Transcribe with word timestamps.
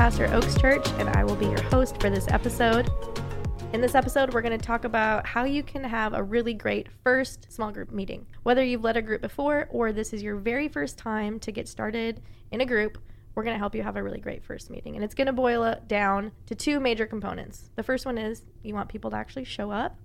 Pastor 0.00 0.32
Oaks 0.32 0.58
Church, 0.58 0.88
and 0.92 1.10
I 1.10 1.24
will 1.24 1.36
be 1.36 1.44
your 1.44 1.60
host 1.64 2.00
for 2.00 2.08
this 2.08 2.26
episode. 2.28 2.88
In 3.74 3.82
this 3.82 3.94
episode, 3.94 4.32
we're 4.32 4.40
going 4.40 4.58
to 4.58 4.66
talk 4.66 4.86
about 4.86 5.26
how 5.26 5.44
you 5.44 5.62
can 5.62 5.84
have 5.84 6.14
a 6.14 6.22
really 6.22 6.54
great 6.54 6.86
first 7.04 7.52
small 7.52 7.70
group 7.70 7.92
meeting. 7.92 8.24
Whether 8.42 8.64
you've 8.64 8.82
led 8.82 8.96
a 8.96 9.02
group 9.02 9.20
before 9.20 9.68
or 9.70 9.92
this 9.92 10.14
is 10.14 10.22
your 10.22 10.36
very 10.36 10.68
first 10.68 10.96
time 10.96 11.38
to 11.40 11.52
get 11.52 11.68
started 11.68 12.22
in 12.50 12.62
a 12.62 12.64
group, 12.64 12.96
we're 13.34 13.42
going 13.42 13.52
to 13.52 13.58
help 13.58 13.74
you 13.74 13.82
have 13.82 13.96
a 13.96 14.02
really 14.02 14.20
great 14.20 14.42
first 14.42 14.70
meeting. 14.70 14.94
And 14.94 15.04
it's 15.04 15.14
going 15.14 15.26
to 15.26 15.34
boil 15.34 15.76
down 15.86 16.32
to 16.46 16.54
two 16.54 16.80
major 16.80 17.04
components. 17.04 17.68
The 17.76 17.82
first 17.82 18.06
one 18.06 18.16
is 18.16 18.46
you 18.62 18.72
want 18.72 18.88
people 18.88 19.10
to 19.10 19.18
actually 19.18 19.44
show 19.44 19.70
up. 19.70 19.98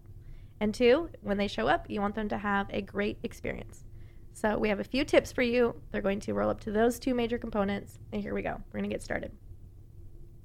And 0.59 0.75
two, 0.75 1.09
when 1.21 1.37
they 1.37 1.47
show 1.47 1.69
up, 1.69 1.89
you 1.89 2.01
want 2.01 2.15
them 2.15 2.27
to 2.27 2.37
have 2.37 2.67
a 2.69 2.81
great 2.81 3.17
experience. 3.23 3.85
So 4.33 4.57
we 4.57 4.67
have 4.67 4.81
a 4.81 4.83
few 4.83 5.05
tips 5.05 5.31
for 5.31 5.41
you. 5.41 5.73
They're 5.93 6.01
going 6.01 6.19
to 6.19 6.33
roll 6.33 6.49
up 6.49 6.59
to 6.61 6.71
those 6.71 6.99
two 6.99 7.13
major 7.13 7.37
components. 7.37 7.97
And 8.11 8.21
here 8.21 8.33
we 8.33 8.41
go. 8.41 8.61
We're 8.73 8.79
going 8.79 8.89
to 8.89 8.93
get 8.93 9.01
started. 9.01 9.31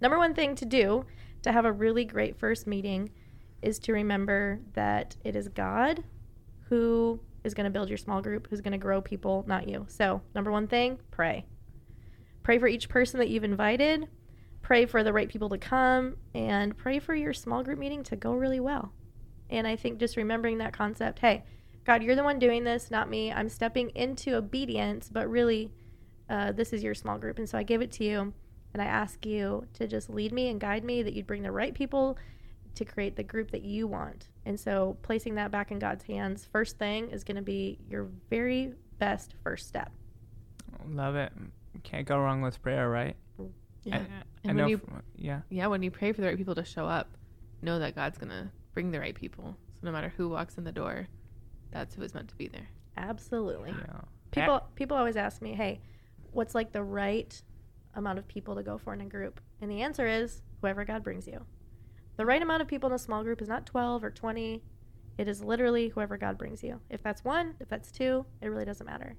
Number 0.01 0.19
one 0.19 0.35
thing 0.35 0.55
to 0.57 0.65
do 0.65 1.05
to 1.43 1.53
have 1.53 1.65
a 1.65 1.73
really 1.73 2.05
great 2.05 2.39
first 2.39 2.67
meeting 2.67 3.11
is 3.63 3.79
to 3.80 3.93
remember 3.93 4.61
that 4.74 5.16
it 5.24 5.37
is 5.37 5.49
God 5.49 6.05
who 6.69 7.21
is 7.45 7.55
going 7.55 7.65
to 7.65 7.71
build 7.71 7.88
your 7.88 7.99
small 7.99 8.23
group, 8.23 8.49
who's 8.49 8.61
going 8.61 8.73
to 8.73 8.79
grow 8.79 9.01
people, 9.01 9.45
not 9.47 9.69
you. 9.69 9.87
So, 9.89 10.23
number 10.35 10.51
one 10.51 10.66
thing, 10.66 10.99
pray. 11.11 11.47
Pray 12.43 12.59
for 12.59 12.69
each 12.69 12.89
person 12.89 13.19
that 13.19 13.29
you've 13.29 13.45
invited, 13.45 14.09
pray 14.63 14.87
for 14.87 15.02
the 15.02 15.13
right 15.13 15.29
people 15.29 15.49
to 15.51 15.59
come, 15.59 16.17
and 16.35 16.77
pray 16.77 16.99
for 16.99 17.15
your 17.15 17.33
small 17.33 17.63
group 17.63 17.79
meeting 17.79 18.02
to 18.05 18.17
go 18.17 18.33
really 18.33 18.61
well. 18.61 18.93
And 19.51 19.67
I 19.67 19.77
think 19.77 19.99
just 19.99 20.17
remembering 20.17 20.59
that 20.59 20.73
concept 20.73 21.19
hey, 21.19 21.45
God, 21.85 22.02
you're 22.02 22.17
the 22.17 22.24
one 22.24 22.39
doing 22.39 22.65
this, 22.65 22.91
not 22.91 23.09
me. 23.09 23.33
I'm 23.33 23.49
stepping 23.49 23.91
into 23.91 24.35
obedience, 24.37 25.09
but 25.11 25.29
really, 25.29 25.73
uh, 26.29 26.52
this 26.52 26.73
is 26.73 26.83
your 26.83 26.95
small 26.95 27.19
group. 27.19 27.39
And 27.39 27.49
so 27.49 27.59
I 27.59 27.63
give 27.63 27.83
it 27.83 27.91
to 27.93 28.05
you, 28.05 28.33
and 28.73 28.82
I 28.82 28.87
ask 28.87 29.24
you 29.26 29.66
to 29.74 29.87
just 29.87 30.10
lead 30.10 30.32
me 30.32 30.49
and 30.49 30.60
guide 30.60 30.85
me, 30.85 31.02
that 31.02 31.15
you'd 31.15 31.26
bring 31.26 31.43
the 31.43 31.52
right 31.52 31.74
people 31.74 32.16
to 32.74 32.85
create 32.85 33.16
the 33.16 33.23
group 33.23 33.51
that 33.51 33.62
you 33.62 33.87
want. 33.87 34.29
And 34.46 34.59
so 34.59 34.96
placing 35.02 35.35
that 35.35 35.51
back 35.51 35.71
in 35.71 35.79
God's 35.79 36.04
hands, 36.04 36.46
first 36.51 36.79
thing 36.79 37.10
is 37.10 37.24
going 37.24 37.37
to 37.37 37.43
be 37.43 37.79
your 37.88 38.09
very 38.29 38.74
best 38.99 39.35
first 39.43 39.66
step. 39.66 39.90
Love 40.88 41.16
it. 41.16 41.32
Can't 41.82 42.07
go 42.07 42.18
wrong 42.18 42.43
with 42.43 42.62
prayer, 42.62 42.88
right? 42.88 43.16
Yeah. 43.85 43.96
I, 43.96 43.99
and 43.99 44.07
I 44.45 44.46
when 44.49 44.57
know. 44.57 44.66
you 44.66 44.77
f- 44.77 44.95
uh, 44.95 45.01
yeah. 45.16 45.40
yeah, 45.49 45.66
when 45.66 45.82
you 45.82 45.90
pray 45.90 46.12
for 46.12 46.21
the 46.21 46.27
right 46.29 46.37
people 46.37 46.55
to 46.55 46.65
show 46.65 46.87
up, 46.87 47.16
know 47.62 47.79
that 47.79 47.95
God's 47.95 48.18
gonna 48.18 48.52
bring 48.74 48.90
the 48.90 49.01
right 49.01 49.15
people. 49.15 49.57
So 49.80 49.87
no 49.87 49.93
matter 49.93 50.12
who 50.16 50.29
walks 50.29 50.59
in 50.59 50.65
the 50.65 50.73
door, 50.73 51.09
that's 51.71 51.95
who 51.95 52.02
is 52.02 52.15
meant 52.15 52.29
to 52.29 52.37
be 52.37 52.49
there. 52.49 52.68
Absolutely. 52.96 53.71
Yeah. 53.71 54.01
People 54.30 54.62
people 54.74 54.96
always 54.96 55.16
ask 55.16 55.40
me, 55.40 55.55
"Hey, 55.55 55.80
what's 56.32 56.55
like 56.55 56.73
the 56.73 56.82
right 56.82 57.40
amount 57.95 58.19
of 58.19 58.29
people 58.29 58.55
to 58.55 58.63
go 58.63 58.79
for 58.79 58.93
in 58.93 59.01
a 59.01 59.07
group?" 59.07 59.41
And 59.60 59.71
the 59.71 59.83
answer 59.83 60.07
is 60.07 60.43
whoever 60.60 60.85
God 60.85 61.02
brings 61.02 61.27
you. 61.27 61.45
The 62.16 62.27
right 62.27 62.43
amount 62.43 62.63
of 62.63 62.69
people 62.69 62.88
in 62.88 62.95
a 62.95 62.99
small 62.99 63.23
group 63.23 63.41
is 63.41 63.49
not 63.49 63.66
12 63.66 64.05
or 64.05 64.10
20. 64.10 64.62
It 65.16 65.28
is 65.28 65.43
literally 65.43 65.88
whoever 65.88 66.16
God 66.16 66.37
brings 66.37 66.62
you. 66.62 66.81
If 66.91 67.03
that's 67.03 67.25
one, 67.25 67.55
if 67.61 67.69
that's 67.69 67.91
two, 67.91 68.27
it 68.41 68.49
really 68.49 68.65
doesn't 68.65 68.87
matter. 68.87 69.17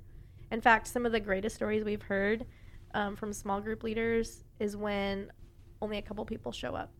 In 0.52 0.62
fact, 0.62 0.88
some 0.88 1.06
of 1.06 1.12
the 1.12 1.20
greatest 1.20 1.56
stories 1.56 1.84
we've 1.84 2.02
heard 2.02 2.46
um, 2.94 3.16
from 3.16 3.34
small 3.34 3.62
group 3.62 3.84
leaders 3.84 4.44
is 4.59 4.76
when 4.76 5.32
only 5.82 5.98
a 5.98 6.02
couple 6.02 6.26
people 6.26 6.52
show 6.52 6.76
up. 6.76 6.92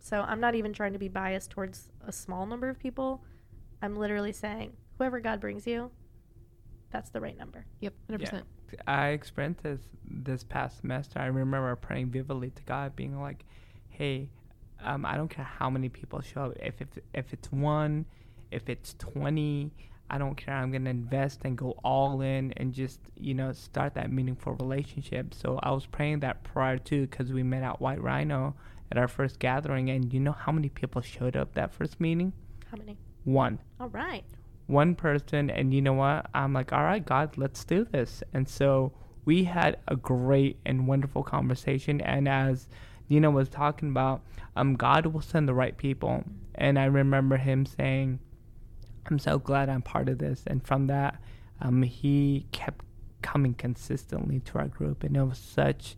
So 0.00 0.20
I'm 0.22 0.40
not 0.40 0.54
even 0.54 0.72
trying 0.72 0.92
to 0.92 0.98
be 0.98 1.08
biased 1.08 1.50
towards 1.50 1.88
a 2.06 2.12
small 2.12 2.46
number 2.46 2.68
of 2.68 2.78
people. 2.78 3.24
I'm 3.82 3.96
literally 3.96 4.32
saying 4.32 4.72
whoever 4.98 5.20
God 5.20 5.40
brings 5.40 5.66
you, 5.66 5.90
that's 6.90 7.10
the 7.10 7.20
right 7.20 7.36
number. 7.36 7.64
Yep, 7.80 7.94
hundred 8.06 8.20
percent. 8.20 8.46
I 8.86 9.08
experienced 9.08 9.62
this 9.62 9.80
this 10.10 10.44
past 10.44 10.80
semester. 10.80 11.18
I 11.18 11.26
remember 11.26 11.74
praying 11.76 12.10
vividly 12.10 12.50
to 12.50 12.62
God, 12.64 12.96
being 12.96 13.20
like, 13.20 13.44
"Hey, 13.88 14.30
um, 14.80 15.04
I 15.04 15.16
don't 15.16 15.28
care 15.28 15.44
how 15.44 15.70
many 15.70 15.88
people 15.88 16.20
show 16.20 16.46
up. 16.46 16.56
If 16.60 16.80
if 16.80 16.88
if 17.14 17.32
it's 17.32 17.50
one, 17.52 18.06
if 18.50 18.68
it's 18.68 18.94
twenty, 18.94 19.72
I 20.10 20.18
don't 20.18 20.36
care. 20.36 20.54
I'm 20.54 20.70
gonna 20.72 20.90
invest 20.90 21.40
and 21.44 21.56
go 21.56 21.78
all 21.84 22.20
in 22.20 22.52
and 22.56 22.72
just 22.72 23.00
you 23.16 23.34
know 23.34 23.52
start 23.52 23.94
that 23.94 24.10
meaningful 24.10 24.54
relationship." 24.54 25.34
So 25.34 25.58
I 25.62 25.70
was 25.72 25.86
praying 25.86 26.20
that 26.20 26.42
prior 26.44 26.78
to 26.78 27.02
because 27.02 27.32
we 27.32 27.42
met 27.42 27.62
at 27.62 27.80
White 27.80 28.02
Rhino 28.02 28.54
at 28.90 28.98
our 28.98 29.08
first 29.08 29.38
gathering, 29.38 29.90
and 29.90 30.12
you 30.12 30.20
know 30.20 30.32
how 30.32 30.52
many 30.52 30.68
people 30.68 31.02
showed 31.02 31.36
up 31.36 31.54
that 31.54 31.72
first 31.72 32.00
meeting? 32.00 32.32
How 32.70 32.78
many? 32.78 32.96
One 33.24 33.58
All 33.78 33.88
right. 33.88 34.24
One 34.68 34.94
person 34.94 35.50
and 35.50 35.74
you 35.74 35.82
know 35.82 35.94
what? 35.94 36.26
I'm 36.34 36.52
like 36.52 36.72
all 36.72 36.84
right 36.84 37.04
god 37.04 37.36
let's 37.36 37.64
do 37.64 37.84
this. 37.84 38.22
And 38.32 38.48
so 38.48 38.92
we 39.24 39.44
had 39.44 39.78
a 39.88 39.96
great 39.96 40.58
and 40.64 40.86
wonderful 40.86 41.24
conversation. 41.24 42.00
And 42.00 42.28
as 42.28 42.68
Nina 43.08 43.30
was 43.30 43.48
talking 43.48 43.88
about 43.88 44.22
um 44.54 44.74
god 44.74 45.06
will 45.06 45.20
send 45.22 45.48
the 45.48 45.54
right 45.54 45.76
people. 45.76 46.22
And 46.54 46.78
i 46.78 46.84
remember 46.84 47.36
him 47.36 47.66
saying 47.66 48.20
i'm 49.06 49.18
so 49.18 49.38
glad 49.38 49.68
i'm 49.68 49.82
part 49.82 50.08
of 50.08 50.18
this. 50.18 50.44
And 50.46 50.64
from 50.64 50.86
that 50.86 51.20
um 51.60 51.82
he 51.82 52.46
kept 52.52 52.84
coming 53.22 53.54
consistently 53.54 54.40
to 54.40 54.58
our 54.58 54.68
group. 54.68 55.02
And 55.02 55.16
it 55.16 55.22
was 55.22 55.38
such 55.38 55.96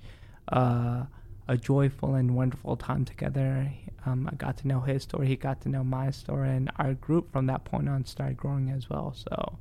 uh 0.49 1.05
a 1.51 1.57
joyful 1.57 2.15
and 2.15 2.37
wonderful 2.37 2.77
time 2.77 3.05
together. 3.05 3.73
Um, 4.07 4.29
I 4.31 4.37
got 4.37 4.57
to 4.59 4.69
know 4.69 4.81
his 4.81 5.03
story, 5.03 5.27
he 5.27 5.35
got 5.35 5.61
to 5.63 5.69
know 5.69 5.83
my 5.83 6.13
story, 6.13 6.51
and 6.51 6.71
our 6.77 6.95
group 6.95 7.33
from 7.33 7.47
that 7.47 7.65
point 7.65 7.89
on 7.89 8.05
started 8.05 8.37
growing 8.37 8.71
as 8.71 8.89
well. 8.89 9.13
So 9.13 9.59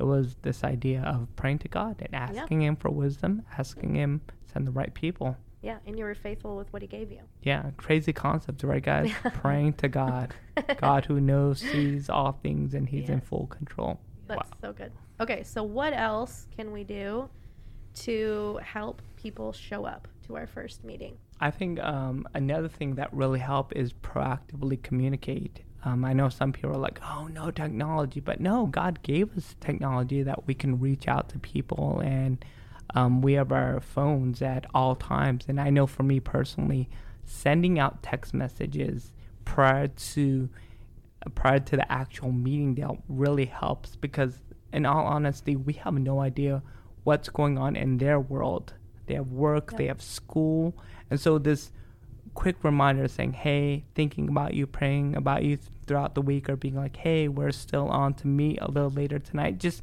it 0.00 0.02
was 0.02 0.34
this 0.42 0.64
idea 0.64 1.02
of 1.02 1.28
praying 1.36 1.60
to 1.60 1.68
God 1.68 1.96
and 2.00 2.12
asking 2.12 2.62
Him 2.62 2.74
for 2.74 2.90
wisdom, 2.90 3.44
asking 3.56 3.94
Him 3.94 4.20
send 4.52 4.66
the 4.66 4.72
right 4.72 4.92
people. 4.92 5.36
Yeah, 5.62 5.78
and 5.86 5.96
you 5.96 6.04
were 6.04 6.14
faithful 6.16 6.56
with 6.56 6.72
what 6.72 6.82
he 6.82 6.88
gave 6.88 7.10
you. 7.12 7.20
Yeah, 7.42 7.70
crazy 7.76 8.12
concept, 8.12 8.62
right, 8.64 8.82
guys? 8.82 9.10
praying 9.34 9.74
to 9.74 9.88
God, 9.88 10.34
God 10.80 11.04
who 11.04 11.20
knows, 11.20 11.60
sees 11.60 12.10
all 12.10 12.32
things, 12.42 12.74
and 12.74 12.88
He's 12.88 13.08
in 13.08 13.20
full 13.20 13.46
control. 13.46 14.00
That's 14.26 14.50
so 14.60 14.72
good. 14.72 14.92
Okay, 15.20 15.42
so 15.44 15.62
what 15.62 15.92
else 15.94 16.46
can 16.56 16.72
we 16.72 16.84
do 16.84 17.28
to 17.94 18.60
help 18.62 19.02
people 19.16 19.52
show 19.52 19.84
up 19.84 20.06
to 20.28 20.36
our 20.36 20.46
first 20.46 20.84
meeting? 20.84 21.16
I 21.40 21.50
think 21.50 21.80
um, 21.80 22.26
another 22.34 22.68
thing 22.68 22.94
that 22.94 23.12
really 23.12 23.40
help 23.40 23.74
is 23.74 23.92
proactively 23.92 24.80
communicate. 24.82 25.60
Um, 25.84 26.04
I 26.04 26.12
know 26.12 26.28
some 26.28 26.52
people 26.52 26.70
are 26.70 26.78
like, 26.78 27.00
"Oh, 27.02 27.26
no 27.26 27.50
technology," 27.50 28.20
but 28.20 28.40
no, 28.40 28.66
God 28.66 29.02
gave 29.02 29.36
us 29.36 29.56
technology 29.60 30.22
that 30.22 30.46
we 30.46 30.54
can 30.54 30.78
reach 30.78 31.08
out 31.08 31.28
to 31.30 31.38
people, 31.38 32.00
and 32.00 32.44
um, 32.94 33.22
we 33.22 33.34
have 33.34 33.52
our 33.52 33.80
phones 33.80 34.42
at 34.42 34.66
all 34.74 34.94
times. 34.94 35.44
And 35.48 35.60
I 35.60 35.70
know 35.70 35.86
for 35.86 36.02
me 36.02 36.20
personally, 36.20 36.88
sending 37.24 37.78
out 37.78 38.02
text 38.02 38.34
messages 38.34 39.12
prior 39.44 39.88
to 39.88 40.48
prior 41.34 41.58
to 41.58 41.76
the 41.76 41.92
actual 41.92 42.32
meeting 42.32 42.74
that 42.76 42.90
really 43.08 43.46
helps 43.46 43.96
because, 43.96 44.38
in 44.72 44.86
all 44.86 45.06
honesty, 45.06 45.56
we 45.56 45.74
have 45.74 45.94
no 45.94 46.20
idea 46.20 46.62
what's 47.04 47.28
going 47.28 47.56
on 47.56 47.76
in 47.76 47.98
their 47.98 48.20
world. 48.20 48.74
They 49.08 49.14
have 49.14 49.32
work, 49.32 49.76
they 49.76 49.86
have 49.86 50.00
school, 50.00 50.74
and 51.10 51.18
so 51.18 51.38
this 51.38 51.72
quick 52.34 52.62
reminder 52.62 53.08
saying, 53.08 53.32
"Hey, 53.32 53.84
thinking 53.96 54.28
about 54.28 54.54
you, 54.54 54.66
praying 54.66 55.16
about 55.16 55.42
you 55.42 55.58
throughout 55.86 56.14
the 56.14 56.22
week," 56.22 56.48
or 56.48 56.54
being 56.54 56.76
like, 56.76 56.96
"Hey, 56.98 57.26
we're 57.26 57.50
still 57.50 57.88
on 57.88 58.14
to 58.14 58.28
meet 58.28 58.60
a 58.60 58.70
little 58.70 58.90
later 58.90 59.18
tonight." 59.18 59.58
Just 59.58 59.82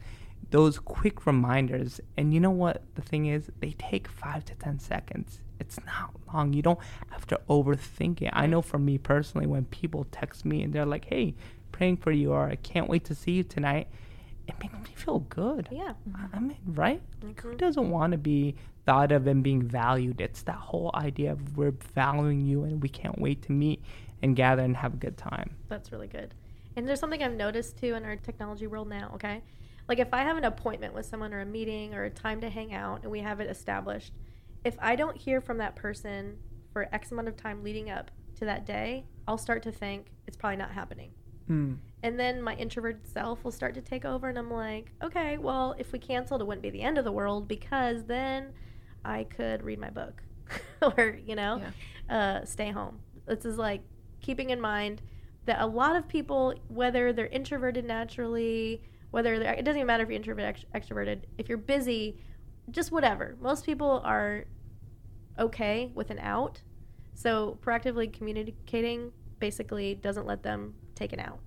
those 0.51 0.79
quick 0.79 1.25
reminders. 1.25 1.99
And 2.15 2.33
you 2.33 2.39
know 2.39 2.51
what 2.51 2.83
the 2.95 3.01
thing 3.01 3.25
is? 3.25 3.51
They 3.59 3.71
take 3.71 4.07
five 4.07 4.45
to 4.45 4.55
ten 4.55 4.79
seconds. 4.79 5.41
It's 5.59 5.83
not 5.85 6.11
long. 6.31 6.53
You 6.53 6.61
don't 6.61 6.79
have 7.09 7.25
to 7.27 7.41
overthink 7.49 8.21
it. 8.21 8.29
I 8.31 8.45
know 8.45 8.61
for 8.61 8.77
me 8.77 8.97
personally, 8.97 9.47
when 9.47 9.65
people 9.65 10.05
text 10.11 10.45
me 10.45 10.61
and 10.61 10.71
they're 10.71 10.85
like, 10.85 11.05
"Hey, 11.05 11.35
praying 11.71 11.97
for 11.97 12.11
you," 12.11 12.31
or 12.31 12.47
"I 12.47 12.55
can't 12.55 12.89
wait 12.89 13.03
to 13.05 13.15
see 13.15 13.31
you 13.33 13.43
tonight," 13.43 13.87
it 14.47 14.55
makes 14.59 14.73
me 14.73 14.95
feel 14.95 15.19
good. 15.19 15.67
Yeah. 15.71 15.93
I 16.33 16.39
mean, 16.39 16.57
right? 16.67 17.01
Like, 17.23 17.39
who 17.41 17.53
Mhm. 17.53 17.57
doesn't 17.57 17.89
want 17.89 18.11
to 18.11 18.17
be 18.17 18.55
thought 18.85 19.11
of 19.11 19.27
and 19.27 19.43
being 19.43 19.61
valued? 19.63 20.21
It's 20.21 20.43
that 20.43 20.55
whole 20.57 20.91
idea 20.93 21.31
of 21.31 21.57
we're 21.57 21.71
valuing 21.71 22.41
you 22.45 22.63
and 22.63 22.81
we 22.81 22.89
can't 22.89 23.19
wait 23.19 23.41
to 23.43 23.51
meet 23.51 23.81
and 24.21 24.35
gather 24.35 24.63
and 24.63 24.75
have 24.77 24.93
a 24.93 24.97
good 24.97 25.17
time. 25.17 25.55
That's 25.67 25.91
really 25.91 26.07
good. 26.07 26.33
And 26.75 26.87
there's 26.87 26.99
something 26.99 27.23
I've 27.23 27.33
noticed 27.35 27.77
too 27.77 27.93
in 27.95 28.03
our 28.05 28.15
technology 28.15 28.67
world 28.67 28.87
now, 28.89 29.11
okay? 29.15 29.41
Like 29.87 29.99
if 29.99 30.13
I 30.13 30.23
have 30.23 30.37
an 30.37 30.43
appointment 30.45 30.93
with 30.93 31.05
someone 31.05 31.33
or 31.33 31.41
a 31.41 31.45
meeting 31.45 31.93
or 31.93 32.03
a 32.03 32.09
time 32.09 32.41
to 32.41 32.49
hang 32.49 32.73
out 32.73 33.03
and 33.03 33.11
we 33.11 33.19
have 33.19 33.39
it 33.39 33.49
established, 33.49 34.13
if 34.63 34.75
I 34.79 34.95
don't 34.95 35.15
hear 35.15 35.41
from 35.41 35.57
that 35.59 35.75
person 35.75 36.37
for 36.73 36.89
X 36.91 37.11
amount 37.11 37.27
of 37.27 37.37
time 37.37 37.63
leading 37.63 37.89
up 37.89 38.11
to 38.37 38.45
that 38.45 38.65
day, 38.65 39.05
I'll 39.27 39.37
start 39.37 39.63
to 39.63 39.71
think 39.71 40.07
it's 40.27 40.35
probably 40.37 40.57
not 40.57 40.71
happening. 40.71 41.11
Mm. 41.49 41.77
And 42.03 42.19
then 42.19 42.41
my 42.41 42.55
introverted 42.55 43.07
self 43.07 43.43
will 43.43 43.51
start 43.51 43.73
to 43.75 43.81
take 43.81 44.05
over, 44.05 44.29
and 44.29 44.37
I'm 44.37 44.51
like, 44.51 44.91
okay, 45.03 45.37
well, 45.37 45.75
if 45.77 45.91
we 45.91 45.99
canceled, 45.99 46.41
it 46.41 46.45
wouldn't 46.45 46.61
be 46.61 46.69
the 46.69 46.81
end 46.81 46.97
of 46.97 47.05
the 47.05 47.11
world 47.11 47.47
because 47.47 48.05
then 48.05 48.53
I 49.03 49.23
could 49.23 49.63
read 49.63 49.79
my 49.79 49.89
book 49.89 50.21
or, 50.81 51.17
you 51.25 51.35
know, 51.35 51.61
uh, 52.09 52.45
stay 52.45 52.71
home. 52.71 52.99
This 53.25 53.45
is 53.45 53.57
like 53.57 53.81
keeping 54.21 54.51
in 54.51 54.61
mind 54.61 55.01
that 55.45 55.61
a 55.61 55.65
lot 55.65 55.95
of 55.95 56.07
people, 56.07 56.53
whether 56.67 57.13
they're 57.13 57.27
introverted 57.27 57.85
naturally, 57.85 58.81
whether 59.11 59.39
they're, 59.39 59.53
it 59.53 59.63
doesn't 59.63 59.77
even 59.77 59.87
matter 59.87 60.03
if 60.03 60.09
you're 60.09 60.15
introverted, 60.15 60.55
ext- 60.55 60.79
extroverted, 60.79 61.21
if 61.37 61.47
you're 61.47 61.57
busy, 61.57 62.19
just 62.71 62.91
whatever. 62.91 63.35
Most 63.39 63.65
people 63.65 64.01
are 64.03 64.45
okay 65.39 65.91
with 65.93 66.09
an 66.09 66.19
out. 66.19 66.61
So 67.13 67.57
proactively 67.63 68.11
communicating 68.11 69.11
basically 69.39 69.95
doesn't 69.95 70.25
let 70.25 70.43
them 70.43 70.73
take 70.95 71.13
an 71.13 71.19
out. 71.19 71.39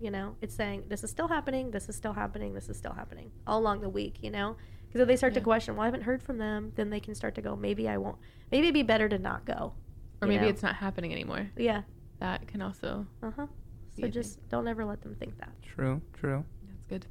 You 0.00 0.10
know, 0.10 0.36
it's 0.42 0.54
saying 0.54 0.84
this 0.88 1.02
is 1.04 1.10
still 1.10 1.28
happening, 1.28 1.70
this 1.70 1.88
is 1.88 1.96
still 1.96 2.12
happening, 2.12 2.52
this 2.52 2.68
is 2.68 2.76
still 2.76 2.92
happening 2.92 3.30
all 3.46 3.58
along 3.58 3.80
the 3.80 3.88
week. 3.88 4.18
You 4.20 4.30
know, 4.30 4.56
because 4.86 5.00
if 5.00 5.08
they 5.08 5.16
start 5.16 5.34
to 5.34 5.40
question, 5.40 5.74
well, 5.74 5.82
I 5.82 5.86
haven't 5.86 6.02
heard 6.02 6.22
from 6.22 6.38
them, 6.38 6.72
then 6.76 6.90
they 6.90 7.00
can 7.00 7.14
start 7.14 7.34
to 7.36 7.42
go, 7.42 7.56
maybe 7.56 7.88
I 7.88 7.96
won't. 7.96 8.16
Maybe 8.50 8.66
it'd 8.66 8.74
be 8.74 8.82
better 8.82 9.08
to 9.08 9.18
not 9.18 9.44
go. 9.44 9.72
Or 10.20 10.28
maybe 10.28 10.44
know? 10.44 10.48
it's 10.48 10.62
not 10.62 10.76
happening 10.76 11.12
anymore. 11.12 11.50
Yeah. 11.56 11.82
That 12.20 12.46
can 12.46 12.62
also 12.62 13.06
Uh 13.22 13.30
huh. 13.36 13.46
So 13.98 14.06
a 14.06 14.08
just 14.08 14.46
don't 14.48 14.68
ever 14.68 14.84
let 14.84 15.02
them 15.02 15.14
think 15.14 15.38
that. 15.38 15.50
True, 15.62 16.00
true. 16.12 16.44
that's 16.68 16.84
good. 16.84 17.06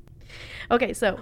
Okay, 0.69 0.93
so 0.93 1.19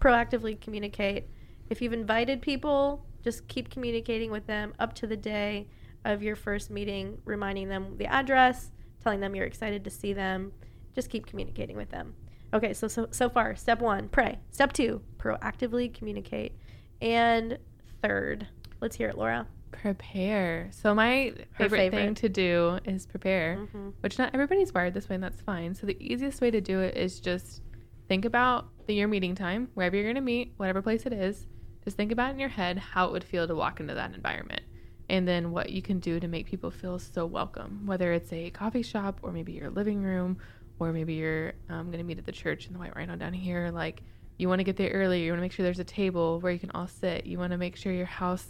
proactively 0.00 0.60
communicate. 0.60 1.28
If 1.70 1.80
you've 1.80 1.92
invited 1.92 2.42
people, 2.42 3.04
just 3.22 3.46
keep 3.48 3.70
communicating 3.70 4.30
with 4.30 4.46
them 4.46 4.74
up 4.78 4.94
to 4.94 5.06
the 5.06 5.16
day 5.16 5.68
of 6.04 6.22
your 6.22 6.36
first 6.36 6.70
meeting, 6.70 7.18
reminding 7.24 7.68
them 7.68 7.96
the 7.96 8.06
address, 8.06 8.70
telling 9.06 9.20
them 9.20 9.36
you're 9.36 9.46
excited 9.46 9.84
to 9.84 9.90
see 9.90 10.12
them. 10.12 10.50
Just 10.92 11.10
keep 11.10 11.26
communicating 11.26 11.76
with 11.76 11.90
them. 11.90 12.12
Okay, 12.52 12.72
so 12.72 12.88
so 12.88 13.06
so 13.12 13.28
far, 13.28 13.54
step 13.54 13.80
1, 13.80 14.08
pray. 14.08 14.40
Step 14.50 14.72
2, 14.72 15.00
proactively 15.16 15.94
communicate. 15.94 16.56
And 17.00 17.56
third, 18.02 18.48
let's 18.80 18.96
hear 18.96 19.08
it, 19.08 19.16
Laura. 19.16 19.46
Prepare. 19.70 20.70
So 20.72 20.92
my 20.92 21.34
Her 21.52 21.68
favorite, 21.68 21.90
thing 21.92 22.14
to 22.16 22.28
do 22.28 22.80
is 22.84 23.06
prepare, 23.06 23.68
Mhm. 23.72 23.92
which 24.00 24.18
not 24.18 24.34
everybody's 24.34 24.74
wired 24.74 24.92
this 24.94 25.08
way, 25.08 25.14
and 25.14 25.22
that's 25.22 25.40
fine. 25.40 25.72
So 25.76 25.86
the 25.86 25.96
easiest 26.00 26.40
way 26.40 26.50
to 26.50 26.60
do 26.60 26.80
it 26.80 26.96
is 26.96 27.20
just 27.20 27.62
think 28.08 28.24
about 28.24 28.66
the, 28.86 28.94
your 28.94 29.06
meeting 29.06 29.36
time, 29.36 29.68
wherever 29.74 29.94
you're 29.94 30.04
going 30.04 30.16
to 30.16 30.20
meet, 30.20 30.52
whatever 30.56 30.82
place 30.82 31.06
it 31.06 31.12
is. 31.12 31.46
Just 31.84 31.96
think 31.96 32.10
about 32.10 32.32
in 32.32 32.40
your 32.40 32.48
head 32.48 32.78
how 32.78 33.06
it 33.06 33.12
would 33.12 33.22
feel 33.24 33.46
to 33.46 33.54
walk 33.54 33.78
into 33.78 33.94
that 33.94 34.12
environment, 34.14 34.62
and 35.08 35.26
then 35.26 35.52
what 35.52 35.70
you 35.70 35.82
can 35.82 36.00
do 36.00 36.18
to 36.18 36.28
make 36.28 36.46
people 36.46 36.70
feel 36.70 36.98
so 36.98 37.26
welcome. 37.26 37.86
Whether 37.86 38.12
it's 38.12 38.32
a 38.32 38.50
coffee 38.50 38.82
shop, 38.82 39.20
or 39.22 39.32
maybe 39.32 39.52
your 39.52 39.70
living 39.70 40.02
room, 40.02 40.38
or 40.78 40.92
maybe 40.92 41.14
you're 41.14 41.54
um, 41.68 41.86
going 41.86 41.98
to 41.98 42.04
meet 42.04 42.18
at 42.18 42.26
the 42.26 42.32
church 42.32 42.66
in 42.66 42.72
the 42.72 42.78
White 42.78 42.96
Rhino 42.96 43.16
down 43.16 43.32
here. 43.32 43.70
Like 43.72 44.02
you 44.36 44.48
want 44.48 44.60
to 44.60 44.64
get 44.64 44.76
there 44.76 44.90
early. 44.90 45.24
You 45.24 45.32
want 45.32 45.38
to 45.38 45.42
make 45.42 45.52
sure 45.52 45.64
there's 45.64 45.78
a 45.78 45.84
table 45.84 46.40
where 46.40 46.52
you 46.52 46.58
can 46.58 46.70
all 46.72 46.88
sit. 46.88 47.26
You 47.26 47.38
want 47.38 47.52
to 47.52 47.58
make 47.58 47.76
sure 47.76 47.92
your 47.92 48.06
house 48.06 48.46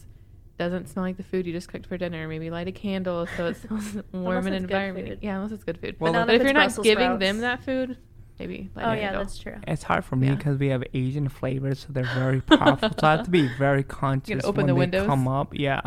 doesn't 0.59 0.89
smell 0.89 1.05
like 1.05 1.17
the 1.17 1.23
food 1.23 1.47
you 1.47 1.53
just 1.53 1.69
cooked 1.69 1.87
for 1.87 1.99
dinner. 1.99 2.27
Maybe 2.29 2.51
light 2.51 2.69
a 2.69 2.73
candle 2.73 3.27
so 3.37 3.47
it 3.47 3.57
smells 3.67 3.97
warm 4.13 4.47
and 4.47 4.55
it's 4.55 4.63
environment. 4.63 5.19
Yeah, 5.23 5.37
unless 5.37 5.53
it's 5.53 5.65
good 5.65 5.79
food. 5.79 5.97
Well, 5.99 6.13
not 6.13 6.27
but 6.27 6.37
if 6.37 6.41
if 6.41 6.45
you're 6.47 6.55
not 6.55 6.67
Brussels 6.67 6.85
giving 6.85 7.19
them 7.19 7.39
that 7.39 7.65
food, 7.65 7.99
maybe 8.39 8.71
light 8.75 8.85
Oh 8.87 8.93
yeah, 8.93 9.01
candle. 9.01 9.23
that's 9.23 9.39
true. 9.39 9.57
It's 9.67 9.83
hard 9.83 10.05
for 10.05 10.17
me 10.17 10.29
Yeah. 10.29 10.35
because 10.37 10.59
we 10.59 10.69
have 10.69 10.83
Asian 10.95 11.29
flavors, 11.29 11.81
so 11.81 11.87
they're 11.93 12.05
very 12.15 12.41
powerful. 12.41 12.91
so 12.99 13.07
I 13.07 13.13
have 13.13 13.25
to 13.25 13.31
be 13.31 13.49
very 13.59 13.83
conscious 13.83 14.45
open 14.45 14.57
when 14.57 14.67
the 14.67 14.73
they 14.75 14.79
windows? 14.79 15.07
come 15.07 15.27
up. 15.29 15.55
Yeah. 15.55 15.81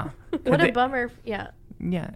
What 0.44 0.60
a 0.62 0.66
they- 0.66 0.72
bummer. 0.72 1.12
Yeah. 1.24 1.48
Yeah, 1.80 2.12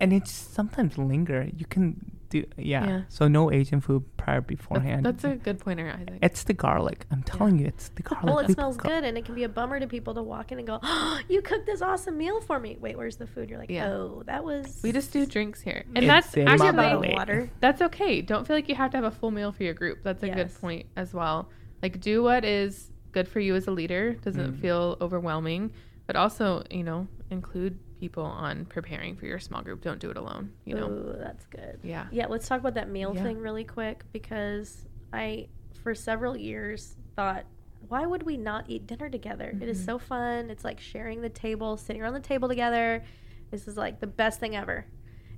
and 0.00 0.12
it's 0.12 0.30
sometimes 0.30 0.98
linger. 0.98 1.48
You 1.56 1.64
can 1.66 2.17
do 2.30 2.44
yeah. 2.56 2.86
Yeah. 2.86 3.02
So 3.08 3.26
no 3.28 3.50
Asian 3.52 3.80
food 3.80 4.04
prior 4.16 4.40
beforehand. 4.40 5.04
that's 5.06 5.24
a 5.24 5.36
good 5.36 5.58
pointer, 5.60 5.88
Isaac. 5.90 6.18
It's 6.22 6.44
the 6.44 6.52
garlic. 6.54 7.06
I'm 7.10 7.22
telling 7.22 7.58
you, 7.58 7.66
it's 7.66 7.88
the 7.90 8.02
garlic. 8.02 8.24
Well, 8.26 8.38
it 8.40 8.48
We 8.48 8.54
smells 8.54 8.76
put 8.76 8.84
gar- 8.84 9.00
good, 9.00 9.04
and 9.08 9.16
it 9.18 9.24
can 9.24 9.34
be 9.34 9.44
a 9.44 9.48
bummer 9.48 9.80
to 9.80 9.86
people 9.86 10.14
to 10.14 10.22
walk 10.22 10.52
in 10.52 10.58
and 10.58 10.66
go, 10.66 10.78
oh, 10.82 11.20
"You 11.28 11.40
cooked 11.42 11.66
this 11.66 11.80
awesome 11.82 12.16
meal 12.18 12.40
for 12.40 12.58
me." 12.60 12.76
Wait, 12.80 12.96
where's 12.96 13.16
the 13.16 13.26
food? 13.26 13.48
You're 13.50 13.58
like, 13.58 13.70
Yeah. 13.70 13.88
"Oh, 13.88 14.22
that 14.26 14.44
was." 14.44 14.80
we 14.82 14.92
just 14.92 15.12
do 15.12 15.24
drinks 15.26 15.60
here, 15.60 15.84
and 15.94 15.98
It's 16.04 16.06
that's 16.06 16.34
in 16.36 16.44
my 16.44 16.52
Actually, 16.52 16.68
a 16.68 16.72
bottle 16.74 17.04
of 17.04 17.12
water. 17.12 17.50
That's 17.60 17.82
okay. 17.82 18.20
Don't 18.22 18.46
feel 18.46 18.56
like 18.56 18.68
you 18.68 18.74
have 18.74 18.90
to 18.92 18.96
have 18.98 19.04
a 19.04 19.10
full 19.10 19.30
meal 19.30 19.52
for 19.52 19.62
your 19.64 19.74
group. 19.74 19.98
That's 20.02 20.22
a 20.22 20.26
Yes. 20.28 20.36
good 20.36 20.60
point 20.60 20.86
as 20.96 21.14
well. 21.14 21.48
Like 21.82 22.00
do 22.00 22.22
what 22.22 22.44
is 22.44 22.90
good 23.12 23.26
for 23.28 23.40
you 23.40 23.54
as 23.54 23.66
a 23.66 23.70
leader. 23.70 24.12
Doesn't 24.14 24.54
Mm. 24.56 24.60
feel 24.60 24.96
overwhelming, 25.00 25.72
but 26.08 26.16
also 26.16 26.64
you 26.70 26.82
know 26.82 27.06
include 27.30 27.78
people 28.00 28.24
on 28.24 28.64
preparing 28.64 29.14
for 29.16 29.26
your 29.26 29.38
small 29.38 29.62
group. 29.62 29.82
Don't 29.82 30.00
do 30.00 30.10
it 30.10 30.16
alone. 30.16 30.52
You 30.64 30.74
know. 30.76 30.88
Ooh, 30.88 31.16
that's 31.18 31.44
good. 31.46 31.78
Yeah. 31.82 32.06
Yeah, 32.10 32.26
let's 32.28 32.48
talk 32.48 32.58
about 32.60 32.74
that 32.74 32.88
meal 32.88 33.12
Yeah. 33.14 33.22
thing 33.24 33.38
really 33.38 33.64
quick 33.64 34.04
because 34.12 34.86
I, 35.12 35.48
for 35.82 35.94
several 35.96 36.36
years, 36.36 36.96
thought, 37.16 37.44
why 37.88 38.06
would 38.06 38.22
we 38.22 38.36
not 38.36 38.64
eat 38.68 38.86
dinner 38.86 39.10
together? 39.10 39.52
It 39.60 39.68
is 39.68 39.80
Mhm. 39.82 39.84
so 39.84 39.98
fun. 39.98 40.48
It's 40.48 40.62
like 40.64 40.78
sharing 40.78 41.20
the 41.22 41.28
table, 41.28 41.76
sitting 41.76 42.00
around 42.00 42.14
the 42.14 42.20
table 42.20 42.48
together. 42.48 43.02
This 43.50 43.66
is 43.66 43.76
like 43.76 43.98
the 43.98 44.06
best 44.06 44.38
thing 44.38 44.54
ever. 44.54 44.86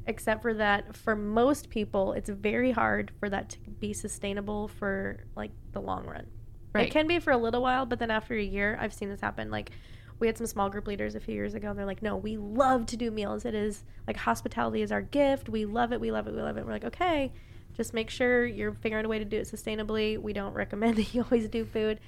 Except 0.07 0.43
for 0.43 0.53
that, 0.55 0.95
for 0.95 1.17
most 1.17 1.71
people, 1.71 2.13
it's 2.13 2.29
very 2.29 2.73
hard 2.73 3.11
for 3.19 3.31
that 3.31 3.49
to 3.51 3.59
be 3.71 3.95
sustainable 3.95 4.69
for 4.69 5.25
like 5.35 5.53
the 5.73 5.81
long 5.81 6.05
run. 6.07 6.27
Right. 6.75 6.89
It 6.89 6.91
can 6.93 7.07
be 7.07 7.21
for 7.21 7.31
a 7.33 7.39
little 7.39 7.63
while, 7.63 7.87
but 7.87 7.99
then 7.99 8.11
after 8.11 8.35
a 8.35 8.43
year, 8.43 8.77
I've 8.79 8.93
seen 8.93 9.09
this 9.09 9.21
happen. 9.23 9.51
Like, 9.51 9.71
we 10.21 10.27
had 10.27 10.37
some 10.39 10.47
small 10.47 10.69
group 10.71 10.87
leaders 10.87 11.15
a 11.15 11.21
few 11.21 11.35
years 11.35 11.55
ago, 11.55 11.71
and 11.71 11.79
they're 11.79 11.87
like, 11.87 12.03
"No, 12.03 12.17
we 12.17 12.37
love 12.37 12.87
to 12.87 12.97
do 12.97 13.11
meals. 13.11 13.45
It 13.45 13.55
is 13.55 13.85
like 14.07 14.17
hospitality 14.17 14.83
is 14.83 14.93
our 14.93 15.03
gift. 15.03 15.49
We 15.49 15.65
love 15.65 15.93
it. 15.93 16.01
We 16.01 16.11
love 16.13 16.29
it. 16.29 16.35
We 16.35 16.43
love 16.43 16.57
it." 16.57 16.65
We're 16.67 16.73
like, 16.73 16.85
"Okay, 16.85 17.33
just 17.75 17.95
make 17.95 18.11
sure 18.11 18.45
you're 18.45 18.73
figuring 18.75 19.05
a 19.05 19.09
way 19.09 19.19
to 19.19 19.25
do 19.25 19.39
it 19.39 19.49
sustainably. 19.51 20.19
We 20.21 20.33
don't 20.33 20.53
recommend 20.63 20.97
that 20.99 21.13
you 21.15 21.23
always 21.23 21.49
do 21.49 21.65
food." 21.65 21.99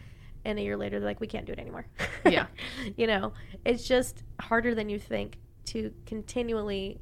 And 0.45 0.59
a 0.59 0.63
year 0.63 0.77
later, 0.77 1.01
they're 1.01 1.09
like, 1.09 1.21
"We 1.21 1.27
can't 1.27 1.47
do 1.47 1.53
it 1.53 1.59
anymore." 1.59 1.87
Yeah. 2.27 2.47
you 2.97 3.07
know, 3.07 3.33
it's 3.65 3.87
just 3.89 4.23
harder 4.41 4.75
than 4.75 4.89
you 4.89 4.99
think 4.99 5.39
to 5.67 5.93
continually 6.07 7.01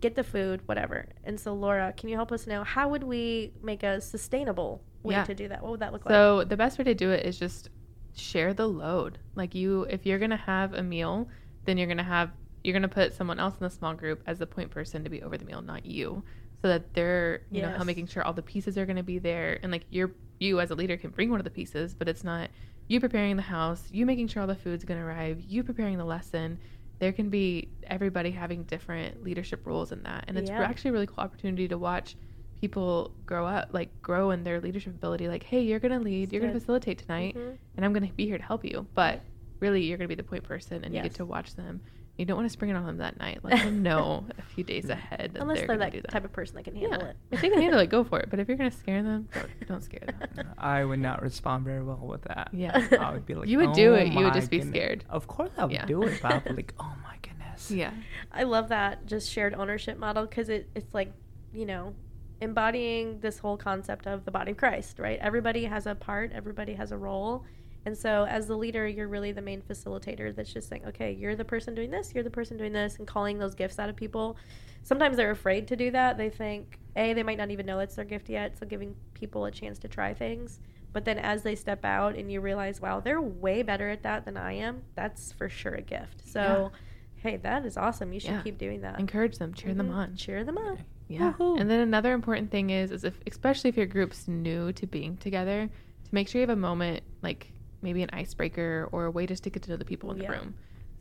get 0.00 0.14
the 0.14 0.24
food, 0.24 0.62
whatever. 0.66 1.06
And 1.24 1.38
so, 1.38 1.52
Laura, 1.54 1.92
can 1.96 2.08
you 2.08 2.16
help 2.16 2.32
us 2.32 2.46
know 2.46 2.64
how 2.64 2.88
would 2.88 3.04
we 3.04 3.52
make 3.62 3.82
a 3.82 4.00
sustainable 4.00 4.82
way 5.02 5.14
Yeah. 5.14 5.24
to 5.24 5.34
do 5.34 5.48
that? 5.48 5.62
What 5.62 5.72
would 5.72 5.80
that 5.80 5.92
look 5.92 6.06
like? 6.06 6.12
So 6.14 6.42
the 6.44 6.56
best 6.56 6.78
way 6.78 6.84
to 6.84 6.94
do 6.94 7.10
it 7.10 7.26
is 7.26 7.38
just 7.38 7.68
share 8.14 8.54
the 8.54 8.66
load. 8.68 9.18
Like 9.34 9.54
you, 9.54 9.82
if 9.84 10.06
you're 10.06 10.18
gonna 10.18 10.36
have 10.36 10.74
a 10.74 10.82
meal, 10.82 11.28
then 11.64 11.78
you're 11.78 11.86
gonna 11.88 12.02
have 12.02 12.30
you're 12.62 12.74
gonna 12.74 12.88
put 12.88 13.14
someone 13.14 13.38
else 13.40 13.54
in 13.58 13.64
the 13.64 13.70
small 13.70 13.94
group 13.94 14.22
as 14.26 14.38
the 14.38 14.46
point 14.46 14.70
person 14.70 15.02
to 15.04 15.10
be 15.10 15.22
over 15.22 15.38
the 15.38 15.44
meal, 15.44 15.62
not 15.62 15.86
you, 15.86 16.22
so 16.62 16.68
that 16.68 16.92
they're 16.94 17.42
you 17.50 17.62
know 17.62 17.70
how 17.70 17.84
making 17.84 18.06
sure 18.06 18.22
all 18.22 18.32
the 18.32 18.42
pieces 18.42 18.76
are 18.76 18.86
gonna 18.86 19.02
be 19.02 19.18
there, 19.18 19.58
and 19.62 19.72
like 19.72 19.86
you're 19.90 20.10
you 20.38 20.60
as 20.60 20.70
a 20.70 20.74
leader 20.74 20.96
can 20.96 21.10
bring 21.10 21.30
one 21.30 21.40
of 21.40 21.44
the 21.44 21.50
pieces, 21.50 21.94
but 21.94 22.08
it's 22.08 22.24
not 22.24 22.50
you 22.88 22.98
preparing 23.00 23.36
the 23.36 23.42
house, 23.42 23.84
you 23.92 24.04
making 24.04 24.26
sure 24.26 24.40
all 24.42 24.48
the 24.48 24.54
food's 24.54 24.84
gonna 24.84 25.04
arrive, 25.04 25.40
you 25.40 25.62
preparing 25.62 25.96
the 25.98 26.04
lesson. 26.04 26.58
There 26.98 27.12
can 27.12 27.30
be 27.30 27.70
everybody 27.84 28.30
having 28.30 28.64
different 28.64 29.22
leadership 29.22 29.66
roles 29.66 29.90
in 29.92 30.02
that, 30.02 30.24
and 30.28 30.36
it's 30.36 30.50
Yeah. 30.50 30.62
actually 30.62 30.90
a 30.90 30.92
really 30.92 31.06
cool 31.06 31.20
opportunity 31.24 31.66
to 31.68 31.78
watch 31.78 32.16
people 32.60 33.12
grow 33.26 33.46
up, 33.46 33.68
like 33.72 33.88
grow 34.02 34.30
in 34.30 34.44
their 34.44 34.60
leadership 34.60 34.94
ability. 34.94 35.28
Like, 35.28 35.44
hey, 35.44 35.62
you're 35.62 35.78
gonna 35.80 36.00
lead, 36.00 36.32
you're 36.32 36.40
gonna 36.42 36.52
facilitate 36.52 36.98
tonight, 36.98 37.34
Mhm. 37.36 37.56
and 37.76 37.84
I'm 37.84 37.92
gonna 37.92 38.08
be 38.14 38.26
here 38.26 38.38
to 38.38 38.44
help 38.44 38.64
you. 38.64 38.86
But 38.94 39.20
really, 39.60 39.82
you're 39.84 39.98
gonna 39.98 40.08
be 40.08 40.14
the 40.14 40.22
point 40.22 40.44
person, 40.44 40.84
and 40.84 40.94
you 40.94 41.02
get 41.02 41.14
to 41.14 41.24
watch 41.24 41.54
them. 41.56 41.80
You 42.18 42.26
don't 42.26 42.36
want 42.36 42.46
to 42.46 42.52
spring 42.52 42.70
it 42.70 42.74
on 42.74 42.84
them 42.84 42.98
that 42.98 43.18
night. 43.18 43.38
Let 43.42 43.62
them 43.64 43.82
know 43.82 44.26
a 44.38 44.42
few 44.42 44.62
days 44.62 44.90
ahead 44.90 45.30
that 45.32 45.40
Unless 45.40 45.58
they're 45.60 45.68
they're 45.68 45.76
that, 45.78 45.92
that. 45.92 46.10
type 46.10 46.24
of 46.26 46.32
person 46.32 46.56
that 46.56 46.64
can 46.64 46.76
handle 46.76 47.00
yeah, 47.00 47.08
it. 47.10 47.16
if 47.30 47.40
they 47.40 47.48
can 47.48 47.62
handle 47.62 47.80
it, 47.80 47.88
go 47.88 48.04
for 48.04 48.20
it. 48.20 48.28
But 48.28 48.38
if 48.40 48.46
you're 48.48 48.58
gonna 48.58 48.70
scare 48.70 49.02
them, 49.02 49.26
don't, 49.32 49.68
don't 49.68 49.82
scare 49.82 50.06
them. 50.34 50.48
I 50.58 50.84
would 50.84 50.98
not 50.98 51.22
respond 51.22 51.64
very 51.64 51.82
well 51.82 51.96
with 52.02 52.20
that. 52.22 52.50
Yeah. 52.52 52.86
I 53.00 53.12
would 53.12 53.24
be 53.24 53.34
like, 53.36 53.48
You 53.48 53.56
would 53.58 53.72
do 53.72 53.92
"Oh 53.92 53.94
it, 53.94 54.12
you 54.12 54.22
would 54.22 54.34
just 54.34 54.50
be 54.50 54.58
goodness." 54.58 54.74
scared. 54.76 55.04
Of 55.08 55.28
course, 55.28 55.50
I 55.56 55.62
would 55.64 55.72
Yeah. 55.72 55.86
do 55.86 56.02
it, 56.02 56.20
but 56.20 56.32
I'd 56.32 56.44
be 56.44 56.52
like, 56.56 56.74
oh 56.78 56.94
my 57.02 57.16
goodness. 57.22 57.70
Yeah. 57.70 57.92
I 58.30 58.42
love 58.42 58.68
that 58.68 59.06
just 59.06 59.30
shared 59.30 59.54
ownership 59.54 59.96
model 59.96 60.26
because 60.26 60.50
it, 60.50 60.68
it's 60.74 60.92
like, 60.92 61.14
you 61.54 61.64
know, 61.64 61.94
embodying 62.40 63.20
this 63.20 63.38
whole 63.38 63.56
concept 63.56 64.06
of 64.06 64.24
the 64.24 64.30
body 64.30 64.52
of 64.52 64.56
Christ, 64.56 64.98
right? 64.98 65.18
Everybody 65.20 65.64
has 65.64 65.86
a 65.86 65.94
part, 65.94 66.32
everybody 66.32 66.74
has 66.74 66.92
a 66.92 66.96
role. 66.96 67.44
And 67.86 67.96
so, 67.96 68.26
as 68.26 68.46
the 68.46 68.56
leader, 68.56 68.86
you're 68.86 69.08
really 69.08 69.32
the 69.32 69.40
main 69.40 69.62
facilitator 69.62 70.34
that's 70.36 70.52
just 70.52 70.68
saying, 70.68 70.84
okay, 70.88 71.12
you're 71.12 71.34
the 71.34 71.44
person 71.44 71.74
doing 71.74 71.90
this, 71.90 72.12
you're 72.14 72.24
the 72.24 72.30
person 72.30 72.58
doing 72.58 72.72
this, 72.72 72.98
and 72.98 73.06
calling 73.06 73.38
those 73.38 73.54
gifts 73.54 73.78
out 73.78 73.88
of 73.88 73.96
people. 73.96 74.36
Sometimes 74.82 75.16
they're 75.16 75.30
afraid 75.30 75.66
to 75.68 75.76
do 75.76 75.90
that. 75.92 76.18
They 76.18 76.28
think, 76.28 76.78
A, 76.96 77.14
they 77.14 77.22
might 77.22 77.38
not 77.38 77.50
even 77.50 77.64
know 77.64 77.78
it's 77.78 77.94
their 77.94 78.04
gift 78.04 78.28
yet. 78.28 78.58
So, 78.58 78.66
giving 78.66 78.94
people 79.14 79.46
a 79.46 79.50
chance 79.50 79.78
to 79.78 79.88
try 79.88 80.12
things. 80.12 80.60
But 80.92 81.06
then, 81.06 81.18
as 81.18 81.42
they 81.42 81.54
step 81.54 81.84
out 81.86 82.16
and 82.16 82.30
you 82.30 82.42
realize, 82.42 82.82
wow, 82.82 83.00
they're 83.00 83.20
way 83.22 83.62
better 83.62 83.88
at 83.88 84.02
that 84.02 84.26
than 84.26 84.36
I 84.36 84.52
am, 84.54 84.82
that's 84.94 85.32
for 85.32 85.48
sure 85.48 85.74
a 85.74 85.80
gift. 85.82 86.28
So, 86.28 86.72
hey, 87.16 87.38
that 87.38 87.64
is 87.64 87.78
awesome. 87.78 88.12
You 88.12 88.20
should 88.20 88.30
Yeah. 88.32 88.42
keep 88.42 88.58
doing 88.58 88.82
that. 88.82 89.00
Encourage 89.00 89.38
them, 89.38 89.54
cheer 89.54 89.72
them 89.72 89.88
Mhm. 89.88 89.94
on. 89.94 90.16
Cheer 90.16 90.44
them 90.44 90.58
on. 90.58 90.84
Yeah. 91.10 91.32
Woohoo. 91.32 91.60
And 91.60 91.68
then 91.68 91.80
another 91.80 92.12
important 92.12 92.50
thing 92.50 92.70
is, 92.70 92.92
is 92.92 93.04
if 93.04 93.18
especially 93.26 93.68
if 93.68 93.76
your 93.76 93.86
group's 93.86 94.28
new 94.28 94.72
to 94.74 94.86
being 94.86 95.16
together, 95.16 95.68
to 96.04 96.14
make 96.14 96.28
sure 96.28 96.40
you 96.40 96.46
have 96.46 96.56
a 96.56 96.60
moment 96.60 97.02
like 97.22 97.52
maybe 97.82 98.02
an 98.02 98.10
icebreaker 98.12 98.88
or 98.92 99.06
a 99.06 99.10
way 99.10 99.26
just 99.26 99.42
to 99.44 99.50
get 99.50 99.62
to 99.64 99.70
know 99.70 99.76
the 99.76 99.84
people 99.84 100.10
in 100.12 100.18
the 100.18 100.24
Yeah. 100.24 100.32
room. 100.32 100.54